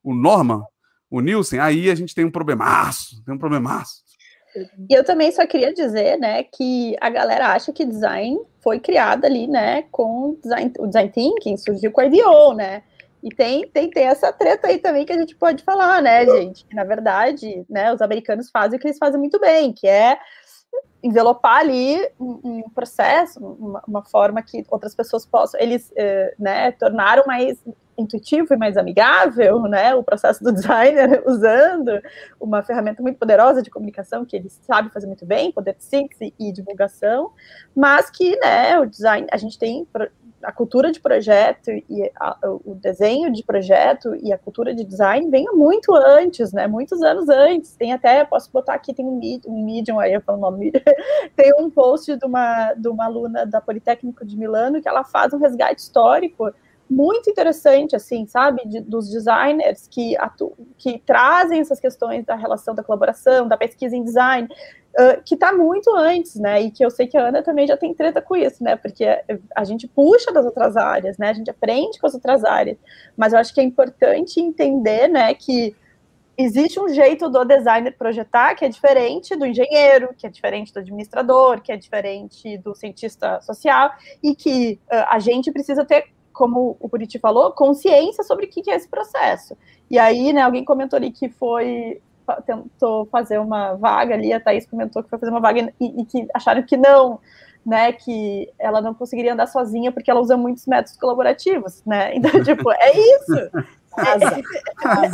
[0.04, 0.64] o Norman,
[1.12, 4.04] o Nielsen, aí a gente tem um problemaço, tem um problemaço.
[4.90, 9.26] E eu também só queria dizer, né, que a galera acha que design foi criado
[9.26, 12.84] ali, né, com design, o design thinking, surgiu com a IDEO, né?
[13.22, 16.66] E tem, tem, tem essa treta aí também que a gente pode falar, né, gente?
[16.66, 20.18] Que, na verdade, né, os americanos fazem o que eles fazem muito bem, que é
[21.02, 26.72] envelopar ali um, um processo, uma, uma, forma que outras pessoas possam, eles, eh, né,
[26.74, 27.58] tornaram mais
[27.98, 32.02] intuitivo e mais amigável, né, o processo do designer usando
[32.40, 36.34] uma ferramenta muito poderosa de comunicação que ele sabe fazer muito bem, poder de síntese
[36.40, 37.32] e divulgação,
[37.76, 39.88] mas que, né, o design, a gente tem
[40.44, 45.30] a cultura de projeto e a, o desenho de projeto e a cultura de design
[45.30, 46.68] vem muito antes, né?
[46.68, 47.76] Muitos anos antes.
[47.76, 50.72] Tem até, posso botar aqui, tem um, um Medium, aí eu falo o nome,
[51.36, 55.34] tem um post de uma, de uma aluna da Politécnico de Milano que ela faz
[55.34, 56.52] um resgate histórico
[56.90, 62.74] muito interessante, assim, sabe, de, dos designers que, atu, que trazem essas questões da relação
[62.74, 64.50] da colaboração, da pesquisa em design,
[64.98, 67.78] uh, que está muito antes, né, e que eu sei que a Ana também já
[67.78, 69.06] tem treta com isso, né, porque
[69.56, 72.78] a gente puxa das outras áreas, né, a gente aprende com as outras áreas,
[73.16, 75.76] mas eu acho que é importante entender, né, que
[76.38, 80.80] existe um jeito do designer projetar que é diferente do engenheiro, que é diferente do
[80.80, 83.92] administrador, que é diferente do cientista social,
[84.24, 86.06] e que uh, a gente precisa ter
[86.40, 89.58] como o Buriti falou, consciência sobre o que é esse processo.
[89.92, 92.02] E aí, né, alguém comentou ali que foi
[92.46, 96.06] tentou fazer uma vaga ali, a Thaís comentou que foi fazer uma vaga e, e
[96.06, 97.20] que acharam que não,
[97.66, 102.16] né, que ela não conseguiria andar sozinha porque ela usa muitos métodos colaborativos, né?
[102.16, 103.36] Então, tipo, é isso.
[103.98, 104.12] É,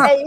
[0.09, 0.22] é,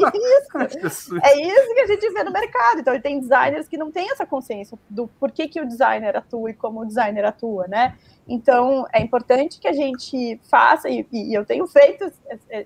[0.87, 1.17] isso.
[1.23, 2.81] É isso que a gente vê no mercado.
[2.81, 6.55] Então, tem designers que não têm essa consciência do porquê que o designer atua e
[6.55, 7.95] como o designer atua, né?
[8.29, 12.13] Então, é importante que a gente faça, e, e, eu tenho feito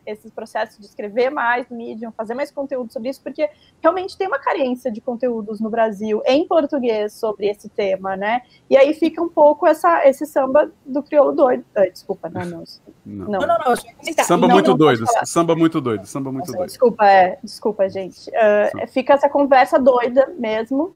[0.05, 3.49] esses processos de escrever mais no Medium, fazer mais conteúdo sobre isso, porque
[3.81, 8.43] realmente tem uma carência de conteúdos no Brasil, em português, sobre esse tema, né?
[8.69, 11.65] E aí fica um pouco essa, esse samba do crioulo doido.
[11.77, 12.65] Ah, desculpa, não, não.
[13.05, 13.59] Não, não, não.
[13.59, 16.69] não samba não, muito não, doido, samba muito doido, samba muito Nossa, doido.
[16.71, 18.31] Desculpa, é, desculpa, gente.
[18.31, 20.93] Uh, fica essa conversa doida mesmo,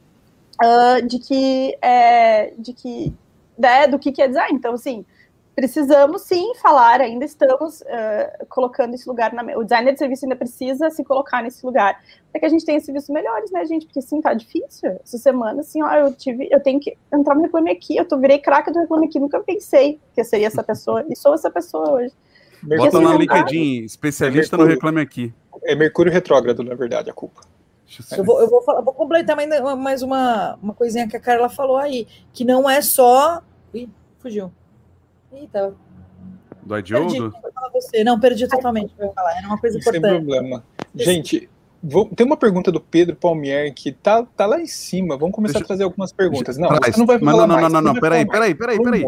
[0.61, 3.15] uh, de que, é, de que
[3.59, 4.57] né, do que, que é design.
[4.57, 5.05] Então, assim,
[5.57, 9.43] precisamos sim falar, ainda estamos uh, colocando esse lugar na.
[9.57, 11.99] O designer de serviço ainda precisa se colocar nesse lugar
[12.31, 13.87] para que a gente tenha serviços melhores, né, gente?
[13.87, 15.01] Porque sim, tá difícil.
[15.03, 18.19] Essa semana, assim, ó, eu tive, eu tenho que entrar no Reclame Aqui, eu tô,
[18.19, 21.51] virei craque do Reclame Aqui, nunca pensei que eu seria essa pessoa, e sou essa
[21.51, 22.13] pessoa hoje.
[22.63, 25.33] Bota assim, no LinkedIn, especialista é no Reclame Aqui.
[25.65, 27.41] É Mercúrio retrógrado, na verdade, a culpa.
[28.17, 29.37] Eu vou, eu vou, falar, vou completar
[29.79, 34.53] mais uma, uma coisinha que a Carla falou aí, que não é só Ih, fugiu.
[35.33, 35.75] Eita.
[36.63, 37.33] Do Idiodo?
[37.73, 38.03] Você.
[38.03, 39.37] Não, perdi totalmente para falar.
[39.37, 40.15] Era uma coisa Sem importante.
[40.15, 40.65] Sem problema.
[40.95, 41.49] Gente,
[41.83, 45.17] vou, tem uma pergunta do Pedro Palmier que tá, tá lá em cima.
[45.17, 45.67] Vamos começar Deixa...
[45.67, 46.57] a fazer algumas perguntas.
[46.57, 48.01] Não, você não vai falar Não, não, não, não, não.
[48.01, 49.03] Peraí, peraí, peraí, peraí.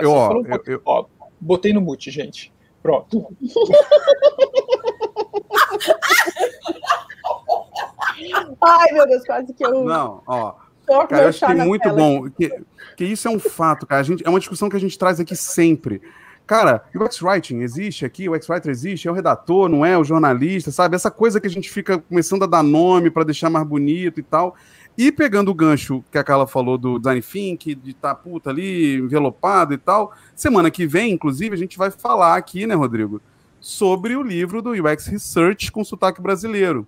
[0.00, 0.82] eu, ó, um eu, eu...
[0.84, 1.04] ó,
[1.40, 2.52] botei no mute, gente.
[2.82, 3.28] Pronto.
[8.60, 9.84] Ai, meu Deus, quase que eu.
[9.84, 10.54] Não, ó.
[11.06, 11.96] Cara, eu acho que é muito tela.
[11.96, 12.30] bom.
[12.30, 12.62] Que,
[12.96, 14.00] que isso é um fato, cara.
[14.00, 16.00] A gente, é uma discussão que a gente traz aqui sempre.
[16.46, 20.70] Cara, o X-Writing existe aqui, o X-Writer existe, é o redator, não é o jornalista,
[20.70, 20.96] sabe?
[20.96, 24.22] Essa coisa que a gente fica começando a dar nome para deixar mais bonito e
[24.22, 24.56] tal.
[24.96, 28.48] E pegando o gancho que a Carla falou do design think, de estar tá, puta
[28.48, 30.14] ali, envelopado e tal.
[30.34, 33.20] Semana que vem, inclusive, a gente vai falar aqui, né, Rodrigo,
[33.60, 36.86] sobre o livro do UX Research com sotaque brasileiro.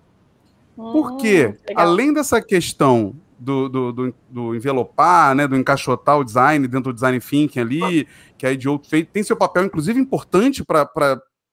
[0.77, 6.67] Porque, hum, além dessa questão do, do, do, do, envelopar, né, do encaixotar o design
[6.69, 8.07] dentro do design thinking ali,
[8.37, 8.79] que a IDEO
[9.13, 10.89] tem seu papel, inclusive, importante para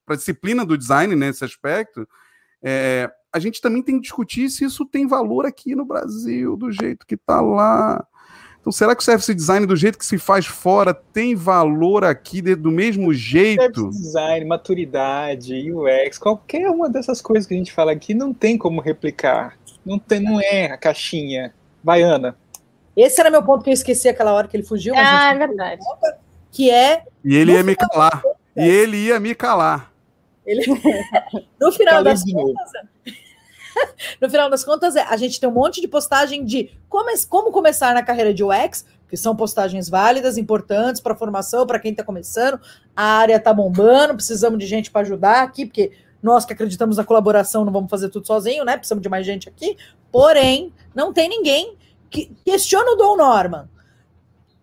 [0.10, 2.08] a disciplina do design nesse aspecto,
[2.62, 6.72] é, a gente também tem que discutir se isso tem valor aqui no Brasil, do
[6.72, 8.06] jeito que está lá.
[8.68, 12.42] Então, será que o service design, do jeito que se faz fora, tem valor aqui
[12.42, 13.80] de, do mesmo jeito?
[13.80, 18.58] Service design, maturidade, UX, qualquer uma dessas coisas que a gente fala aqui não tem
[18.58, 19.58] como replicar.
[19.86, 21.54] Não, tem, não é a caixinha.
[21.82, 22.36] Baiana.
[22.94, 24.94] Esse era meu ponto que eu esqueci aquela hora que ele fugiu.
[24.98, 25.82] ah, é verdade.
[25.82, 26.18] Conta,
[26.52, 27.04] que é.
[27.24, 28.22] E ele ia me calar.
[28.54, 29.94] E ele ia me calar.
[30.46, 30.66] Ele...
[31.58, 32.72] no final das contas.
[34.22, 37.52] no final das contas, é, a gente tem um monte de postagem de como, como
[37.52, 42.04] começar na carreira de UX, que são postagens válidas, importantes para formação, para quem está
[42.04, 42.60] começando.
[42.96, 47.04] A área está bombando, precisamos de gente para ajudar aqui, porque nós que acreditamos na
[47.04, 48.76] colaboração não vamos fazer tudo sozinho, né?
[48.76, 49.78] Precisamos de mais gente aqui.
[50.12, 51.78] Porém, não tem ninguém
[52.10, 53.70] que questiona o Dom Norman.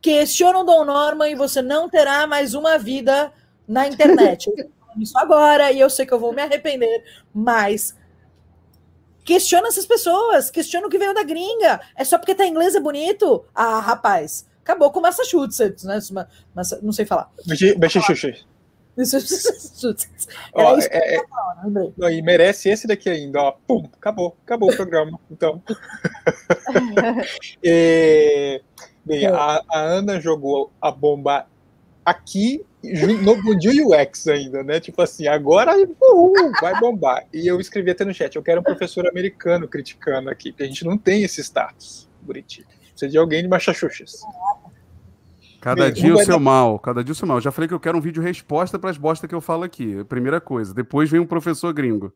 [0.01, 3.33] Questiona o Dom Norman e você não terá mais uma vida
[3.67, 4.51] na internet.
[4.99, 7.97] isso agora e eu sei que eu vou me arrepender, mas
[9.25, 11.81] questiona essas pessoas, questiona o que veio da gringa.
[11.97, 13.45] É só porque tá em inglês é bonito?
[13.55, 15.99] Ah, rapaz, acabou com Massachusetts, né?
[16.55, 17.31] Mas, não sei falar.
[18.97, 20.29] Massachusetts.
[20.53, 21.22] Ó, é, é,
[21.97, 23.53] não, e merece esse daqui ainda, ó.
[23.66, 25.18] Pum, acabou, acabou o programa.
[25.31, 25.62] Então.
[27.64, 28.61] é,
[29.05, 31.47] bem, a, a, Ana jogou a bomba
[32.05, 32.64] aqui
[33.22, 34.80] no Bom UX ainda, né?
[34.80, 37.26] Tipo assim, agora uhul, vai bombar.
[37.32, 40.66] E eu escrevi até no chat, eu quero um professor americano criticando aqui, porque a
[40.66, 42.64] gente não tem esse status, Buriti.
[42.91, 44.20] Precisa de alguém de Massachusetts.
[45.61, 47.41] Cada dia o seu mal, cada dia o seu mal.
[47.41, 50.05] Já falei que eu quero um vídeo resposta para as bostas que eu falo aqui.
[50.05, 50.74] Primeira coisa.
[50.74, 52.12] Depois vem um professor gringo.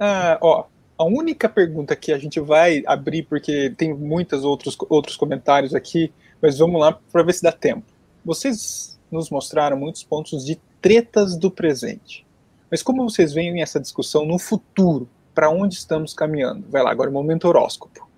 [0.00, 0.64] Ah, ó,
[0.96, 6.12] a única pergunta que a gente vai abrir, porque tem muitos outros, outros comentários aqui,
[6.40, 7.84] mas vamos lá para ver se dá tempo.
[8.24, 12.26] Vocês nos mostraram muitos pontos de tretas do presente.
[12.70, 15.08] Mas como vocês veem essa discussão no futuro?
[15.34, 16.64] Para onde estamos caminhando?
[16.68, 18.08] Vai lá, agora momento horóscopo.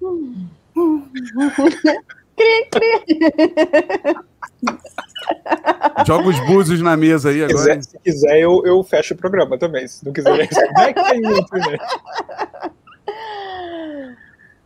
[2.34, 3.04] Cri, cri.
[6.06, 7.58] Joga os búzios na mesa aí agora.
[7.58, 9.86] Se quiser, se quiser eu, eu fecho o programa também.
[9.86, 11.78] Se não quiser, vai que tem outro, né?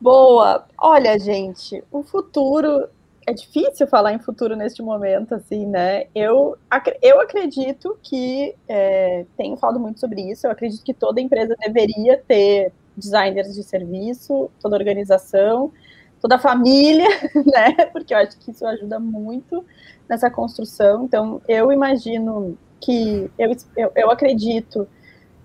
[0.01, 0.67] Boa.
[0.79, 2.89] Olha, gente, o futuro
[3.27, 6.05] é difícil falar em futuro neste momento, assim, né?
[6.15, 6.57] Eu,
[7.03, 10.47] eu acredito que é, tenho falado muito sobre isso.
[10.47, 15.73] Eu acredito que toda empresa deveria ter designers de serviço, toda organização
[16.21, 17.09] toda família,
[17.47, 17.87] né?
[17.93, 19.65] Porque eu acho que isso ajuda muito
[20.09, 21.05] nessa construção.
[21.05, 24.89] Então, eu imagino que eu, eu, eu acredito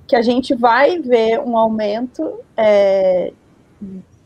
[0.07, 3.31] que a gente vai ver um aumento é,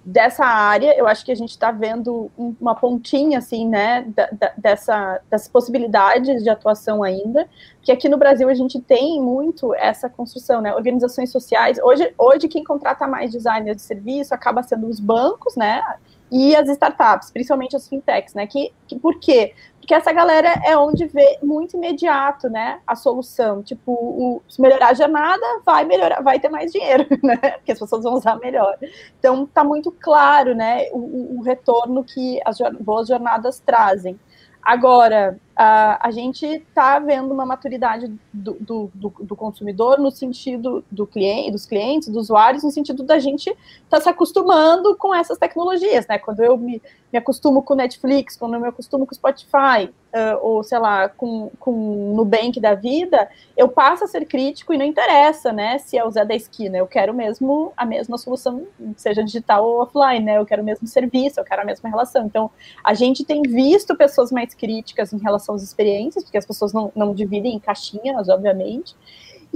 [0.06, 0.96] dessa área.
[0.96, 5.48] Eu acho que a gente está vendo uma pontinha, assim, né, da, da, dessa, das
[5.48, 7.50] possibilidades de atuação ainda.
[7.82, 10.74] Que aqui no Brasil a gente tem muito essa construção, né?
[10.76, 11.80] Organizações sociais.
[11.82, 15.82] Hoje, hoje quem contrata mais designers de serviço acaba sendo os bancos, né?
[16.32, 18.48] e as startups, principalmente as fintechs, né?
[18.48, 19.54] Que, que, por quê?
[19.86, 22.80] Porque essa galera é onde vê muito imediato, né?
[22.88, 23.62] A solução.
[23.62, 27.38] Tipo, o, se melhorar a jornada, vai melhorar, vai ter mais dinheiro, né?
[27.38, 28.76] Porque as pessoas vão usar melhor.
[29.20, 30.88] Então, tá muito claro, né?
[30.92, 34.20] O, o retorno que as boas jornadas trazem.
[34.66, 40.84] Agora, a, a gente está vendo uma maturidade do, do, do, do, consumidor no sentido
[40.90, 45.14] do cliente, dos clientes, dos usuários, no sentido da gente estar tá se acostumando com
[45.14, 46.18] essas tecnologias, né?
[46.18, 46.82] Quando eu me,
[47.16, 51.50] me acostumo com Netflix, quando eu me acostumo com Spotify, uh, ou sei lá, com,
[51.58, 55.78] com Nubank da vida, eu passo a ser crítico e não interessa, né?
[55.78, 59.82] Se é o Zé da esquina, eu quero mesmo a mesma solução, seja digital ou
[59.82, 60.38] offline, né?
[60.38, 62.26] Eu quero o mesmo serviço, eu quero a mesma relação.
[62.26, 62.52] Então,
[62.84, 66.92] a gente tem visto pessoas mais críticas em relação às experiências, porque as pessoas não,
[66.94, 68.94] não dividem em caixinhas, obviamente.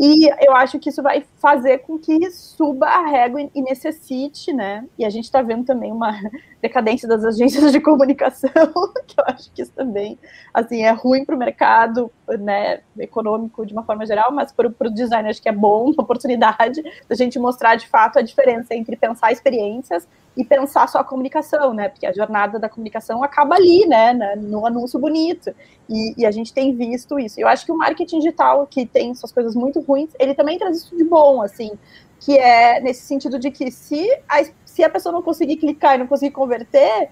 [0.02, 4.86] E eu acho que isso vai fazer com que suba a régua e necessite, né?
[4.98, 6.18] E a gente está vendo também uma
[6.64, 8.50] decadência das agências de comunicação,
[9.06, 10.18] que eu acho que isso também,
[10.54, 14.94] assim, é ruim para o mercado, né, econômico de uma forma geral, mas para o
[14.94, 18.96] design acho que é bom, uma oportunidade da gente mostrar de fato a diferença entre
[18.96, 20.08] pensar experiências
[20.38, 21.90] e pensar só a comunicação, né?
[21.90, 24.14] Porque a jornada da comunicação acaba ali, né?
[24.38, 25.54] No anúncio bonito.
[25.90, 27.40] E, e, a gente tem visto isso.
[27.40, 30.78] Eu acho que o marketing digital, que tem suas coisas muito ruins, ele também traz
[30.78, 31.72] isso de bom, assim,
[32.20, 35.98] que é nesse sentido de que se a, se a pessoa não conseguir clicar e
[35.98, 37.10] não conseguir converter,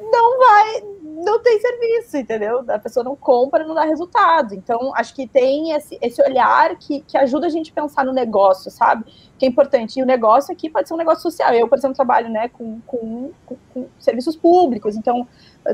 [0.00, 2.64] não vai, não tem serviço, entendeu?
[2.68, 4.54] A pessoa não compra, não dá resultado.
[4.54, 8.12] Então, acho que tem esse, esse olhar que, que ajuda a gente a pensar no
[8.12, 9.04] negócio, sabe?
[9.38, 9.98] Que é importante.
[9.98, 11.52] E o negócio aqui pode ser um negócio social.
[11.52, 15.26] Eu, por exemplo, trabalho né, com, com, com, com serviços públicos, então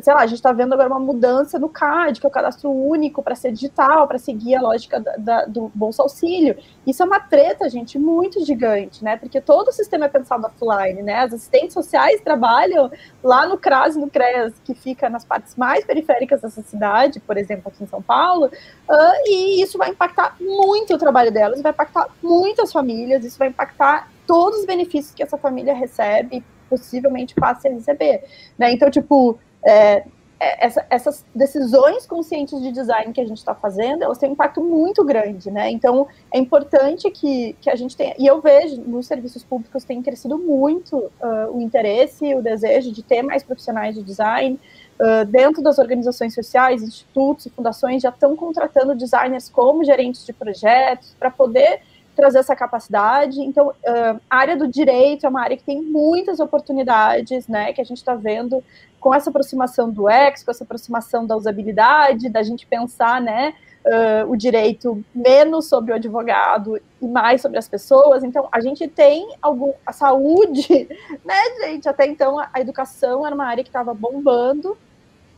[0.03, 2.70] sei lá, a gente está vendo agora uma mudança no CAD, que é o cadastro
[2.70, 6.57] único para ser digital, para seguir a lógica da, da, do Bolsa Auxílio.
[6.87, 9.16] Isso é uma treta, gente, muito gigante, né?
[9.16, 11.20] Porque todo o sistema é pensado offline, né?
[11.20, 12.91] As assistentes sociais trabalham
[13.22, 17.71] lá no CRAS no CREAS, que fica nas partes mais periféricas dessa cidade, por exemplo,
[17.71, 22.09] aqui em São Paulo, uh, e isso vai impactar muito o trabalho delas, vai impactar
[22.23, 27.73] muitas famílias, isso vai impactar todos os benefícios que essa família recebe, possivelmente passe a
[27.73, 28.25] receber,
[28.59, 28.73] né?
[28.73, 30.05] Então, tipo, é,
[30.39, 34.61] essa, essas decisões conscientes de design que a gente está fazendo, elas têm um impacto
[34.61, 35.70] muito grande, né?
[35.70, 38.14] Então, é importante que, que a gente tenha.
[38.18, 43.03] E eu vejo nos serviços públicos tem crescido muito uh, o interesse, o desejo de
[43.03, 44.61] ter mais profissionais de design.
[45.01, 50.32] Uh, dentro das organizações sociais, institutos e fundações já estão contratando designers como gerentes de
[50.32, 51.80] projetos para poder
[52.17, 53.41] trazer essa capacidade.
[53.41, 57.73] Então, uh, a área do direito é uma área que tem muitas oportunidades, né?
[57.73, 58.64] Que a gente está vendo
[58.99, 63.55] com essa aproximação do X, com essa aproximação da usabilidade, da gente pensar, né?
[63.87, 68.25] uh, o direito menos sobre o advogado e mais sobre as pessoas.
[68.25, 70.89] Então, a gente tem algum, a saúde,
[71.25, 71.89] né, gente?
[71.89, 74.77] Até então, a, a educação era uma área que estava bombando,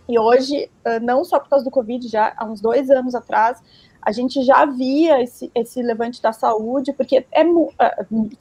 [0.09, 3.63] e hoje, uh, não só por causa do Covid, já há uns dois anos atrás,
[4.01, 7.71] a gente já via esse, esse levante da saúde, porque é uh,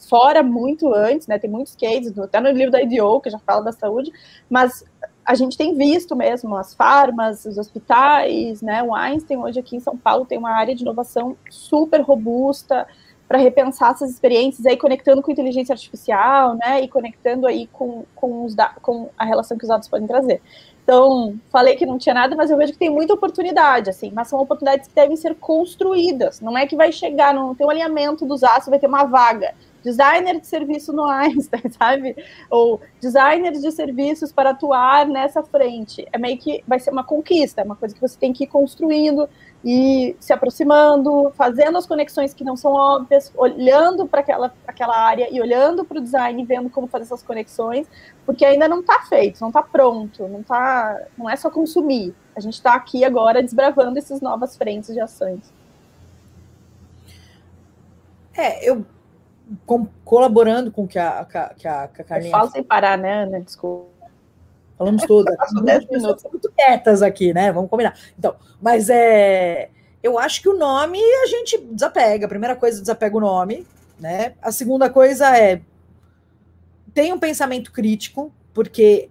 [0.07, 1.37] fora muito antes, né?
[1.39, 4.11] Tem muitos cases, até no livro da IDO, que já fala da saúde,
[4.49, 4.85] mas
[5.25, 8.81] a gente tem visto mesmo as farmas, os hospitais, né?
[8.81, 12.87] O Einstein hoje aqui em São Paulo tem uma área de inovação super robusta
[13.27, 16.81] para repensar essas experiências aí conectando com inteligência artificial, né?
[16.81, 20.41] E conectando aí com, com, os com a relação que os dados podem trazer.
[20.87, 24.29] Então, falei que não tinha nada, mas eu vejo que tem muita oportunidade, assim, mas
[24.29, 26.39] são oportunidades que devem ser construídas.
[26.39, 29.53] Não é que vai chegar, não tem um alinhamento dos aços, vai ter uma vaga
[29.83, 32.15] designer de serviço no Einstein, sabe?
[32.49, 36.07] Ou designer de serviços para atuar nessa frente.
[36.13, 38.47] É meio que vai ser uma conquista, é uma coisa que você tem que ir
[38.47, 39.29] construindo
[39.63, 45.27] e se aproximando, fazendo as conexões que não são óbvias, olhando para aquela, aquela área
[45.31, 47.87] e olhando para o design, vendo como fazer essas conexões,
[48.25, 52.15] porque ainda não está feito, não está pronto, não tá, não é só consumir.
[52.35, 55.51] A gente está aqui agora desbravando essas novas frentes de ações.
[58.35, 58.85] É, eu
[59.65, 61.37] com, colaborando com a, que a, que
[61.67, 62.31] a, que a Carlinha.
[62.31, 63.41] Fala sem parar, né, Ana?
[63.41, 63.96] Desculpa.
[64.77, 65.35] Falamos todas.
[65.89, 66.23] minutos.
[66.31, 67.51] muito quietas aqui, né?
[67.51, 67.97] Vamos combinar.
[68.17, 69.69] Então, mas é.
[70.03, 72.25] Eu acho que o nome a gente desapega.
[72.25, 73.65] A primeira coisa, desapega o nome,
[73.99, 74.33] né?
[74.41, 75.61] A segunda coisa é.
[76.93, 79.09] Tem um pensamento crítico, porque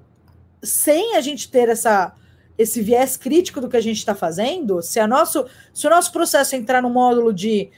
[0.63, 2.15] sem a gente ter essa,
[2.57, 6.13] esse viés crítico do que a gente está fazendo, se, a nosso, se o nosso
[6.13, 7.71] processo entrar no módulo de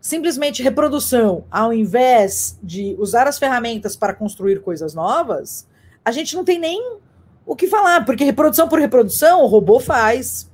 [0.00, 5.66] simplesmente reprodução, ao invés de usar as ferramentas para construir coisas novas,
[6.04, 6.98] a gente não tem nem
[7.46, 10.50] o que falar, porque reprodução por reprodução, o robô faz.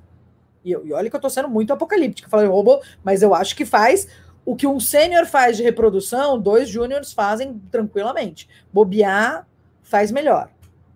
[0.64, 3.56] E, eu, e olha que eu estou sendo muito apocalíptica, falando robô, mas eu acho
[3.56, 4.08] que faz
[4.44, 8.48] o que um sênior faz de reprodução, dois júniores fazem tranquilamente.
[8.72, 9.46] Bobear
[9.82, 10.50] faz melhor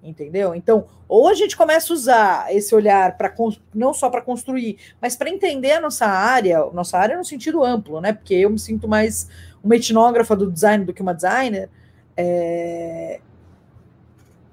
[0.05, 0.55] entendeu?
[0.55, 3.35] Então, ou a gente começa a usar esse olhar para
[3.75, 8.01] não só para construir, mas para entender a nossa área, nossa área no sentido amplo,
[8.01, 8.13] né?
[8.13, 9.29] Porque eu me sinto mais
[9.63, 11.71] uma etnógrafa do design do que uma designer.
[12.17, 13.21] É...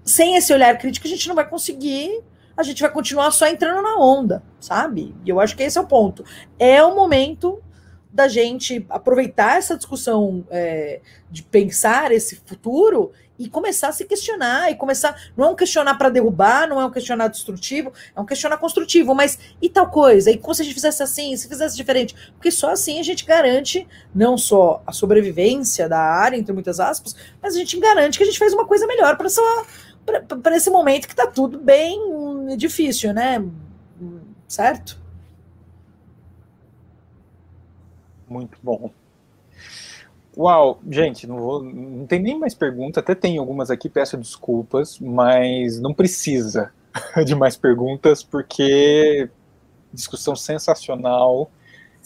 [0.03, 2.21] Sem esse olhar crítico, a gente não vai conseguir,
[2.55, 5.15] a gente vai continuar só entrando na onda, sabe?
[5.25, 6.23] E eu acho que esse é o ponto.
[6.57, 7.61] É o momento
[8.11, 10.99] da gente aproveitar essa discussão é,
[11.29, 15.19] de pensar esse futuro e começar a se questionar e começar.
[15.35, 19.15] Não é um questionar para derrubar, não é um questionar destrutivo, é um questionar construtivo.
[19.15, 20.29] Mas e tal coisa?
[20.29, 22.13] E como se a gente fizesse assim, se fizesse diferente?
[22.33, 27.15] Porque só assim a gente garante não só a sobrevivência da área, entre muitas aspas,
[27.41, 29.29] mas a gente garante que a gente fez uma coisa melhor para
[30.19, 33.43] para esse momento que está tudo bem difícil, né?
[34.47, 34.99] Certo?
[38.27, 38.91] Muito bom.
[40.37, 44.97] Uau, gente, não, vou, não tem nem mais perguntas, até tem algumas aqui, peço desculpas,
[44.99, 46.71] mas não precisa
[47.25, 49.29] de mais perguntas, porque
[49.93, 51.51] discussão sensacional.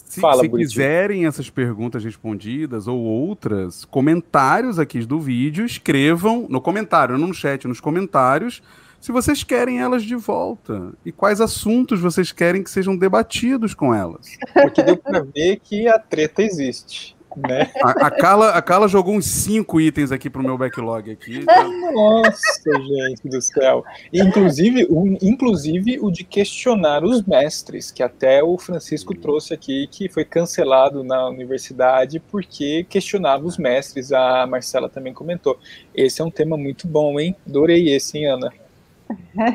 [0.06, 6.60] Se, Fala, se quiserem essas perguntas respondidas ou outras, comentários aqui do vídeo, escrevam no
[6.60, 8.62] comentário, no chat, nos comentários,
[9.00, 13.92] se vocês querem elas de volta e quais assuntos vocês querem que sejam debatidos com
[13.92, 14.38] elas.
[14.54, 17.15] Porque deu para ver que a treta existe.
[17.36, 17.70] Né?
[17.82, 21.44] A, a, Carla, a Carla jogou uns cinco itens aqui pro meu backlog aqui.
[21.44, 21.64] Tá?
[21.92, 23.84] Nossa, gente do céu.
[24.10, 30.08] Inclusive o, inclusive o de questionar os mestres, que até o Francisco trouxe aqui, que
[30.08, 34.12] foi cancelado na universidade porque questionava os mestres.
[34.12, 35.58] A Marcela também comentou.
[35.94, 37.36] Esse é um tema muito bom, hein?
[37.46, 38.52] Adorei esse, hein, Ana?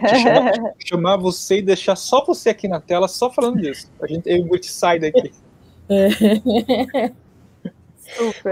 [0.08, 3.90] chamar, chamar, você e deixar só você aqui na tela, só falando disso.
[4.02, 5.32] A gente, eu vou te sair daqui.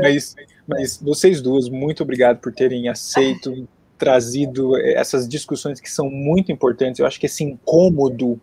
[0.02, 0.36] Mas,
[0.68, 7.00] mas vocês duas, muito obrigado por terem aceito, trazido essas discussões que são muito importantes.
[7.00, 8.40] Eu acho que esse incômodo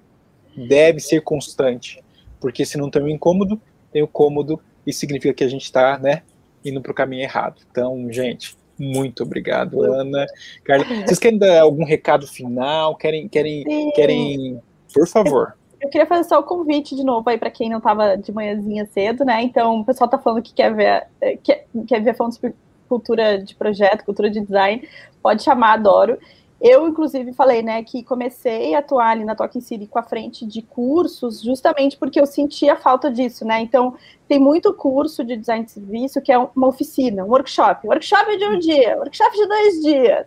[0.57, 2.03] deve ser constante,
[2.41, 3.61] porque se não tem o incômodo,
[3.93, 6.23] tem o cômodo e significa que a gente está né,
[6.65, 7.63] indo para o caminho errado.
[7.71, 10.27] Então, gente, muito obrigado, Ana.
[10.65, 12.95] Carla, vocês querem dar algum recado final?
[12.97, 13.65] Querem, querem,
[13.95, 14.61] querem,
[14.93, 15.55] por favor.
[15.87, 18.85] Eu queria fazer só o convite de novo aí para quem não estava de manhãzinha
[18.87, 19.41] cedo, né?
[19.43, 22.57] Então, o pessoal está falando que quer ver, eh, quer, quer ver falando sobre
[22.89, 24.87] cultura de projeto, cultura de design,
[25.23, 26.19] pode chamar, adoro.
[26.61, 30.45] Eu, inclusive, falei, né, que comecei a atuar ali na Talking City com a frente
[30.45, 33.61] de cursos, justamente porque eu sentia falta disso, né?
[33.61, 33.95] Então,
[34.27, 37.87] tem muito curso de design de serviço que é uma oficina, um workshop.
[37.87, 40.27] Workshop de um dia, workshop de dois dias.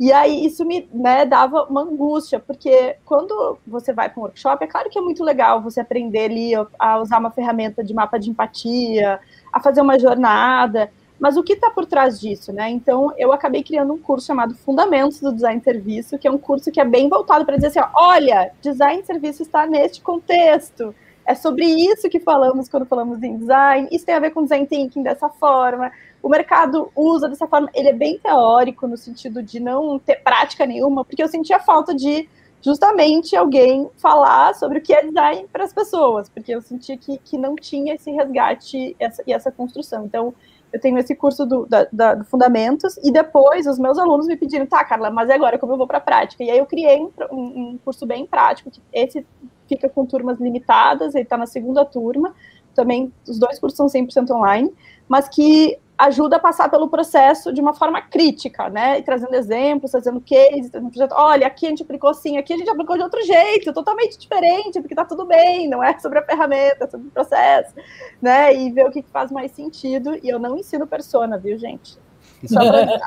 [0.00, 4.64] E aí isso me né, dava uma angústia, porque quando você vai para um workshop,
[4.64, 8.18] é claro que é muito legal você aprender ali a usar uma ferramenta de mapa
[8.18, 9.20] de empatia,
[9.52, 10.90] a fazer uma jornada,
[11.20, 12.70] mas o que está por trás disso, né?
[12.70, 16.72] Então, eu acabei criando um curso chamado Fundamentos do Design Serviço, que é um curso
[16.72, 20.94] que é bem voltado para dizer assim: olha, design serviço está neste contexto.
[21.26, 23.86] É sobre isso que falamos quando falamos em design.
[23.92, 25.92] Isso tem a ver com design thinking dessa forma
[26.22, 30.66] o mercado usa dessa forma, ele é bem teórico, no sentido de não ter prática
[30.66, 32.28] nenhuma, porque eu sentia falta de
[32.62, 37.18] justamente alguém falar sobre o que é design para as pessoas, porque eu sentia que,
[37.18, 40.04] que não tinha esse resgate essa, e essa construção.
[40.04, 40.34] Então,
[40.72, 44.36] eu tenho esse curso do, da, da, do Fundamentos, e depois os meus alunos me
[44.36, 46.44] pediram, tá, Carla, mas agora como eu vou para a prática?
[46.44, 49.26] E aí eu criei um, um, curso bem prático, que esse
[49.66, 52.34] fica com turmas limitadas, ele está na segunda turma,
[52.80, 54.72] também os dois cursos são 100% online,
[55.06, 58.98] mas que ajuda a passar pelo processo de uma forma crítica, né?
[58.98, 61.12] E trazendo exemplos, trazendo cases, trazendo projeto.
[61.12, 64.80] Olha, aqui a gente aplicou assim, aqui a gente aplicou de outro jeito, totalmente diferente,
[64.80, 67.74] porque tá tudo bem, não é sobre a ferramenta, é sobre o processo,
[68.20, 68.54] né?
[68.54, 70.18] E ver o que faz mais sentido.
[70.22, 71.98] E eu não ensino persona, viu, gente?
[72.46, 73.00] Só pra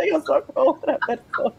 [0.06, 1.54] eu sou contra a persona.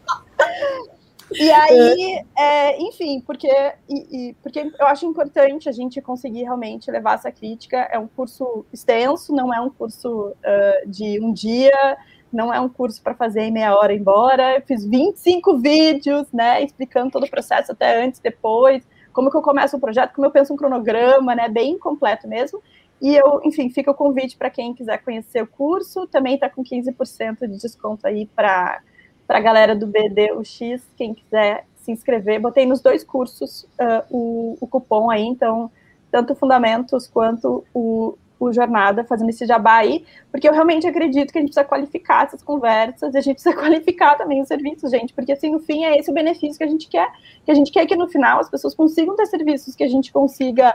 [1.30, 3.48] E aí, é, enfim, porque,
[3.88, 7.88] e, e, porque eu acho importante a gente conseguir realmente levar essa crítica.
[7.90, 11.96] É um curso extenso, não é um curso uh, de um dia,
[12.32, 14.56] não é um curso para fazer em meia hora embora.
[14.56, 19.42] Eu fiz 25 vídeos, né, explicando todo o processo até antes, depois, como que eu
[19.42, 22.62] começo o projeto, como eu penso um cronograma, né, bem completo mesmo.
[23.00, 26.06] E eu, enfim, fica o convite para quem quiser conhecer o curso.
[26.06, 28.80] Também está com 15% de desconto aí para
[29.26, 32.40] para a galera do BDUX, quem quiser se inscrever.
[32.40, 35.70] Botei nos dois cursos uh, o, o, cupom aí, então,
[36.10, 41.38] tanto Fundamentos quanto o, o Jornada, fazendo esse jabá aí, porque eu realmente acredito que
[41.38, 45.12] a gente precisa qualificar essas conversas, e a gente precisa qualificar também os serviços, gente,
[45.12, 47.10] porque assim, no fim, é esse o benefício que a gente quer,
[47.44, 50.12] que a gente quer que no final as pessoas consigam ter serviços que a gente
[50.12, 50.74] consiga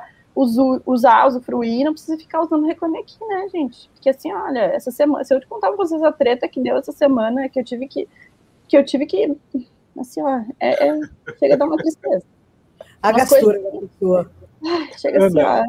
[0.85, 3.89] usar, usufruir, não precisa ficar usando reclame aqui, né, gente?
[3.89, 6.77] Porque assim, olha, essa semana, se eu te contar pra vocês a treta que deu
[6.77, 8.07] essa semana, que eu tive que
[8.67, 9.35] que eu tive que,
[9.99, 10.99] assim, ó, é, é
[11.39, 12.25] chega a dar uma tristeza.
[13.01, 14.31] A gastura da pessoa.
[14.97, 15.63] Chega assim, ó.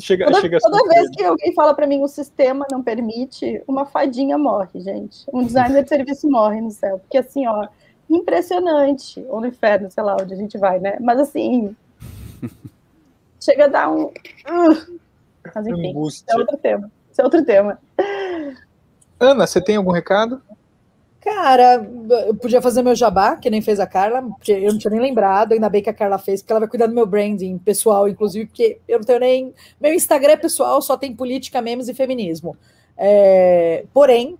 [0.00, 3.84] Chega, toda, chega toda vez que alguém fala para mim o sistema não permite, uma
[3.84, 5.26] fadinha morre, gente.
[5.32, 6.98] Um designer de serviço morre no céu.
[6.98, 7.68] Porque assim, ó,
[8.08, 9.24] impressionante.
[9.28, 10.96] Ou no inferno, sei lá onde a gente vai, né?
[11.00, 11.76] Mas assim,
[13.38, 14.10] chega a dar um.
[15.54, 16.90] Mas enfim, isso é outro tema.
[17.12, 17.78] Isso é outro tema.
[19.20, 20.40] Ana, você tem algum recado?
[21.28, 21.86] Cara,
[22.26, 25.00] eu podia fazer meu jabá, que nem fez a Carla, porque eu não tinha nem
[25.00, 28.08] lembrado, ainda bem que a Carla fez, porque ela vai cuidar do meu branding pessoal,
[28.08, 29.54] inclusive, porque eu não tenho nem.
[29.78, 32.56] Meu Instagram é pessoal, só tem política, memes e feminismo.
[32.96, 33.84] É...
[33.92, 34.38] Porém,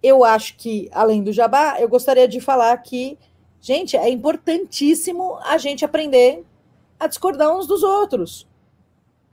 [0.00, 3.18] eu acho que, além do jabá, eu gostaria de falar que,
[3.60, 6.44] gente, é importantíssimo a gente aprender
[7.00, 8.46] a discordar uns dos outros.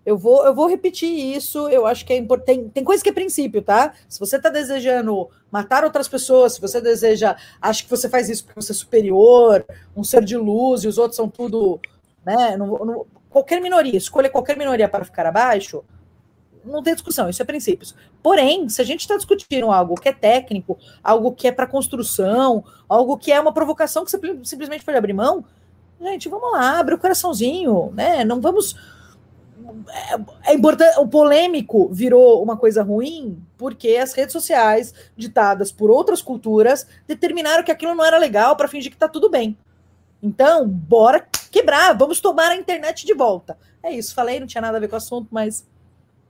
[0.03, 2.45] Eu vou, eu vou repetir isso, eu acho que é importante.
[2.45, 3.93] Tem, tem coisa que é princípio, tá?
[4.09, 8.43] Se você está desejando matar outras pessoas, se você deseja, acha que você faz isso
[8.43, 11.79] porque você é superior, um ser de luz e os outros são tudo.
[12.25, 12.57] Né,
[13.29, 15.81] qualquer minoria, escolha qualquer minoria para ficar abaixo,
[16.65, 17.95] não tem discussão, isso é princípios.
[18.21, 22.61] Porém, se a gente está discutindo algo que é técnico, algo que é para construção,
[22.89, 25.45] algo que é uma provocação que você simplesmente pode abrir mão,
[26.01, 28.25] gente, vamos lá, abre o coraçãozinho, né?
[28.25, 28.75] Não vamos
[29.89, 35.89] é, é importante, o polêmico virou uma coisa ruim porque as redes sociais, ditadas por
[35.89, 39.57] outras culturas, determinaram que aquilo não era legal para fingir que tá tudo bem.
[40.21, 43.57] Então, bora quebrar, vamos tomar a internet de volta.
[43.83, 45.65] É isso, falei, não tinha nada a ver com o assunto, mas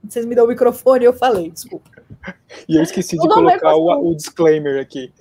[0.02, 1.90] vocês me dão o microfone e eu falei, desculpa.
[2.68, 5.12] E eu esqueci de colocar o, o, disclaimer aqui.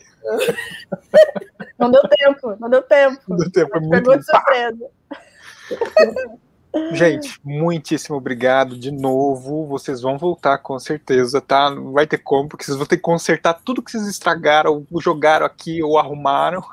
[1.77, 3.21] Não deu tempo, não deu tempo.
[3.27, 4.89] Não deu tempo, é muito, muito surpresa.
[6.91, 9.65] Gente, muitíssimo obrigado de novo.
[9.67, 11.69] Vocês vão voltar com certeza, tá?
[11.69, 15.01] Não vai ter como, porque vocês vão ter que consertar tudo que vocês estragaram, ou
[15.01, 16.63] jogaram aqui ou arrumaram.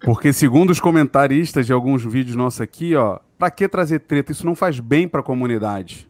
[0.00, 4.32] Porque segundo os comentaristas de alguns vídeos nossos aqui, ó, pra que trazer treta?
[4.32, 6.08] Isso não faz bem para a comunidade.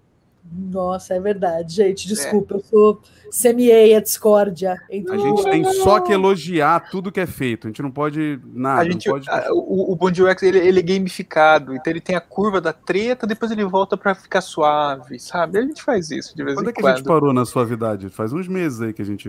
[0.53, 2.07] Nossa, é verdade, gente.
[2.09, 2.57] Desculpa, é.
[2.59, 4.80] eu sou semeei a discórdia.
[4.90, 7.66] A gente tem só que elogiar tudo que é feito.
[7.66, 8.80] A gente não pode nada.
[8.80, 9.28] A gente, pode...
[9.28, 12.72] a, o, o Bond UX ele, ele, é gamificado, então ele tem a curva da
[12.72, 15.59] treta, depois ele volta para ficar suave, sabe?
[15.59, 16.82] A gente faz isso de vez quando em é quando.
[16.82, 18.09] Quando é que a gente parou na suavidade?
[18.09, 19.28] Faz uns meses aí que a gente.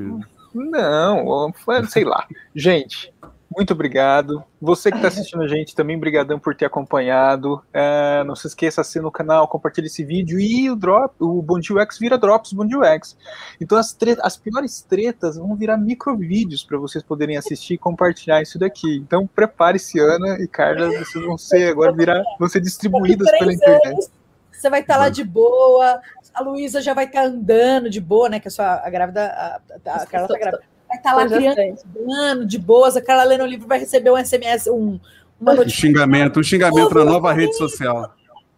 [0.54, 2.26] Não, foi, sei lá.
[2.56, 3.14] Gente,
[3.58, 4.44] Muito obrigado.
[4.62, 7.60] Você que está assistindo a gente também, brigadão por ter acompanhado.
[7.74, 11.80] É, não se esqueça de no canal, compartilhe esse vídeo e o drop, o Bondil
[11.80, 13.18] X vira drops Bondil X.
[13.60, 18.60] Então as, as piores tretas vão virar microvídeos para vocês poderem assistir e compartilhar isso
[18.60, 18.98] daqui.
[18.98, 24.08] Então prepare-se, Ana e Carla, vocês vão ser agora virar, vão ser distribuídas pela internet.
[24.52, 26.00] Você vai estar tá lá de boa,
[26.32, 28.40] a Luísa já vai estar tá andando de boa, né?
[28.40, 29.56] Que a sua a grávida, a,
[29.96, 33.48] a Carla tá grávida vai estar tá lá criando de boas, a Carla lendo o
[33.48, 35.00] livro vai receber um SMS, um,
[35.40, 38.14] uma Um xingamento, um xingamento na nova rede social.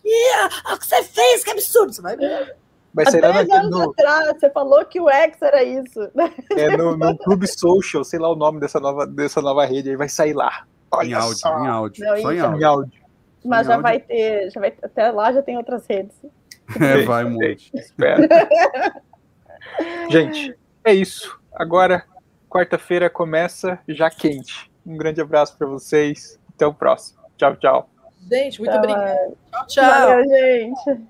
[0.06, 1.94] Yeah, o que você fez, que absurdo!
[1.94, 2.56] Você vai ver.
[2.94, 3.92] Vai ser lá anos no...
[3.92, 6.10] atrás, você falou que o X era isso.
[6.56, 9.96] É no, no Clube Social, sei lá o nome dessa nova, dessa nova rede, aí
[9.96, 10.66] vai sair lá.
[10.92, 11.60] Olha em áudio, só.
[11.60, 12.04] em áudio.
[12.04, 12.68] Não, só em áudio.
[12.68, 13.00] áudio.
[13.46, 13.84] Mas já áudio.
[13.84, 16.16] vai ter, já vai, até lá já tem outras redes.
[16.80, 17.64] É, vai muito.
[17.74, 18.28] Espero.
[20.12, 21.36] Gente, é isso.
[21.52, 22.06] Agora
[22.50, 24.72] Quarta-feira começa já quente.
[24.86, 26.40] Um grande abraço para vocês.
[26.56, 27.20] Até o próximo.
[27.38, 27.90] Tchau, tchau.
[28.30, 29.34] Gente, muito obrigada.
[29.52, 30.08] Tchau, tchau.
[30.10, 31.10] Valeu, gente.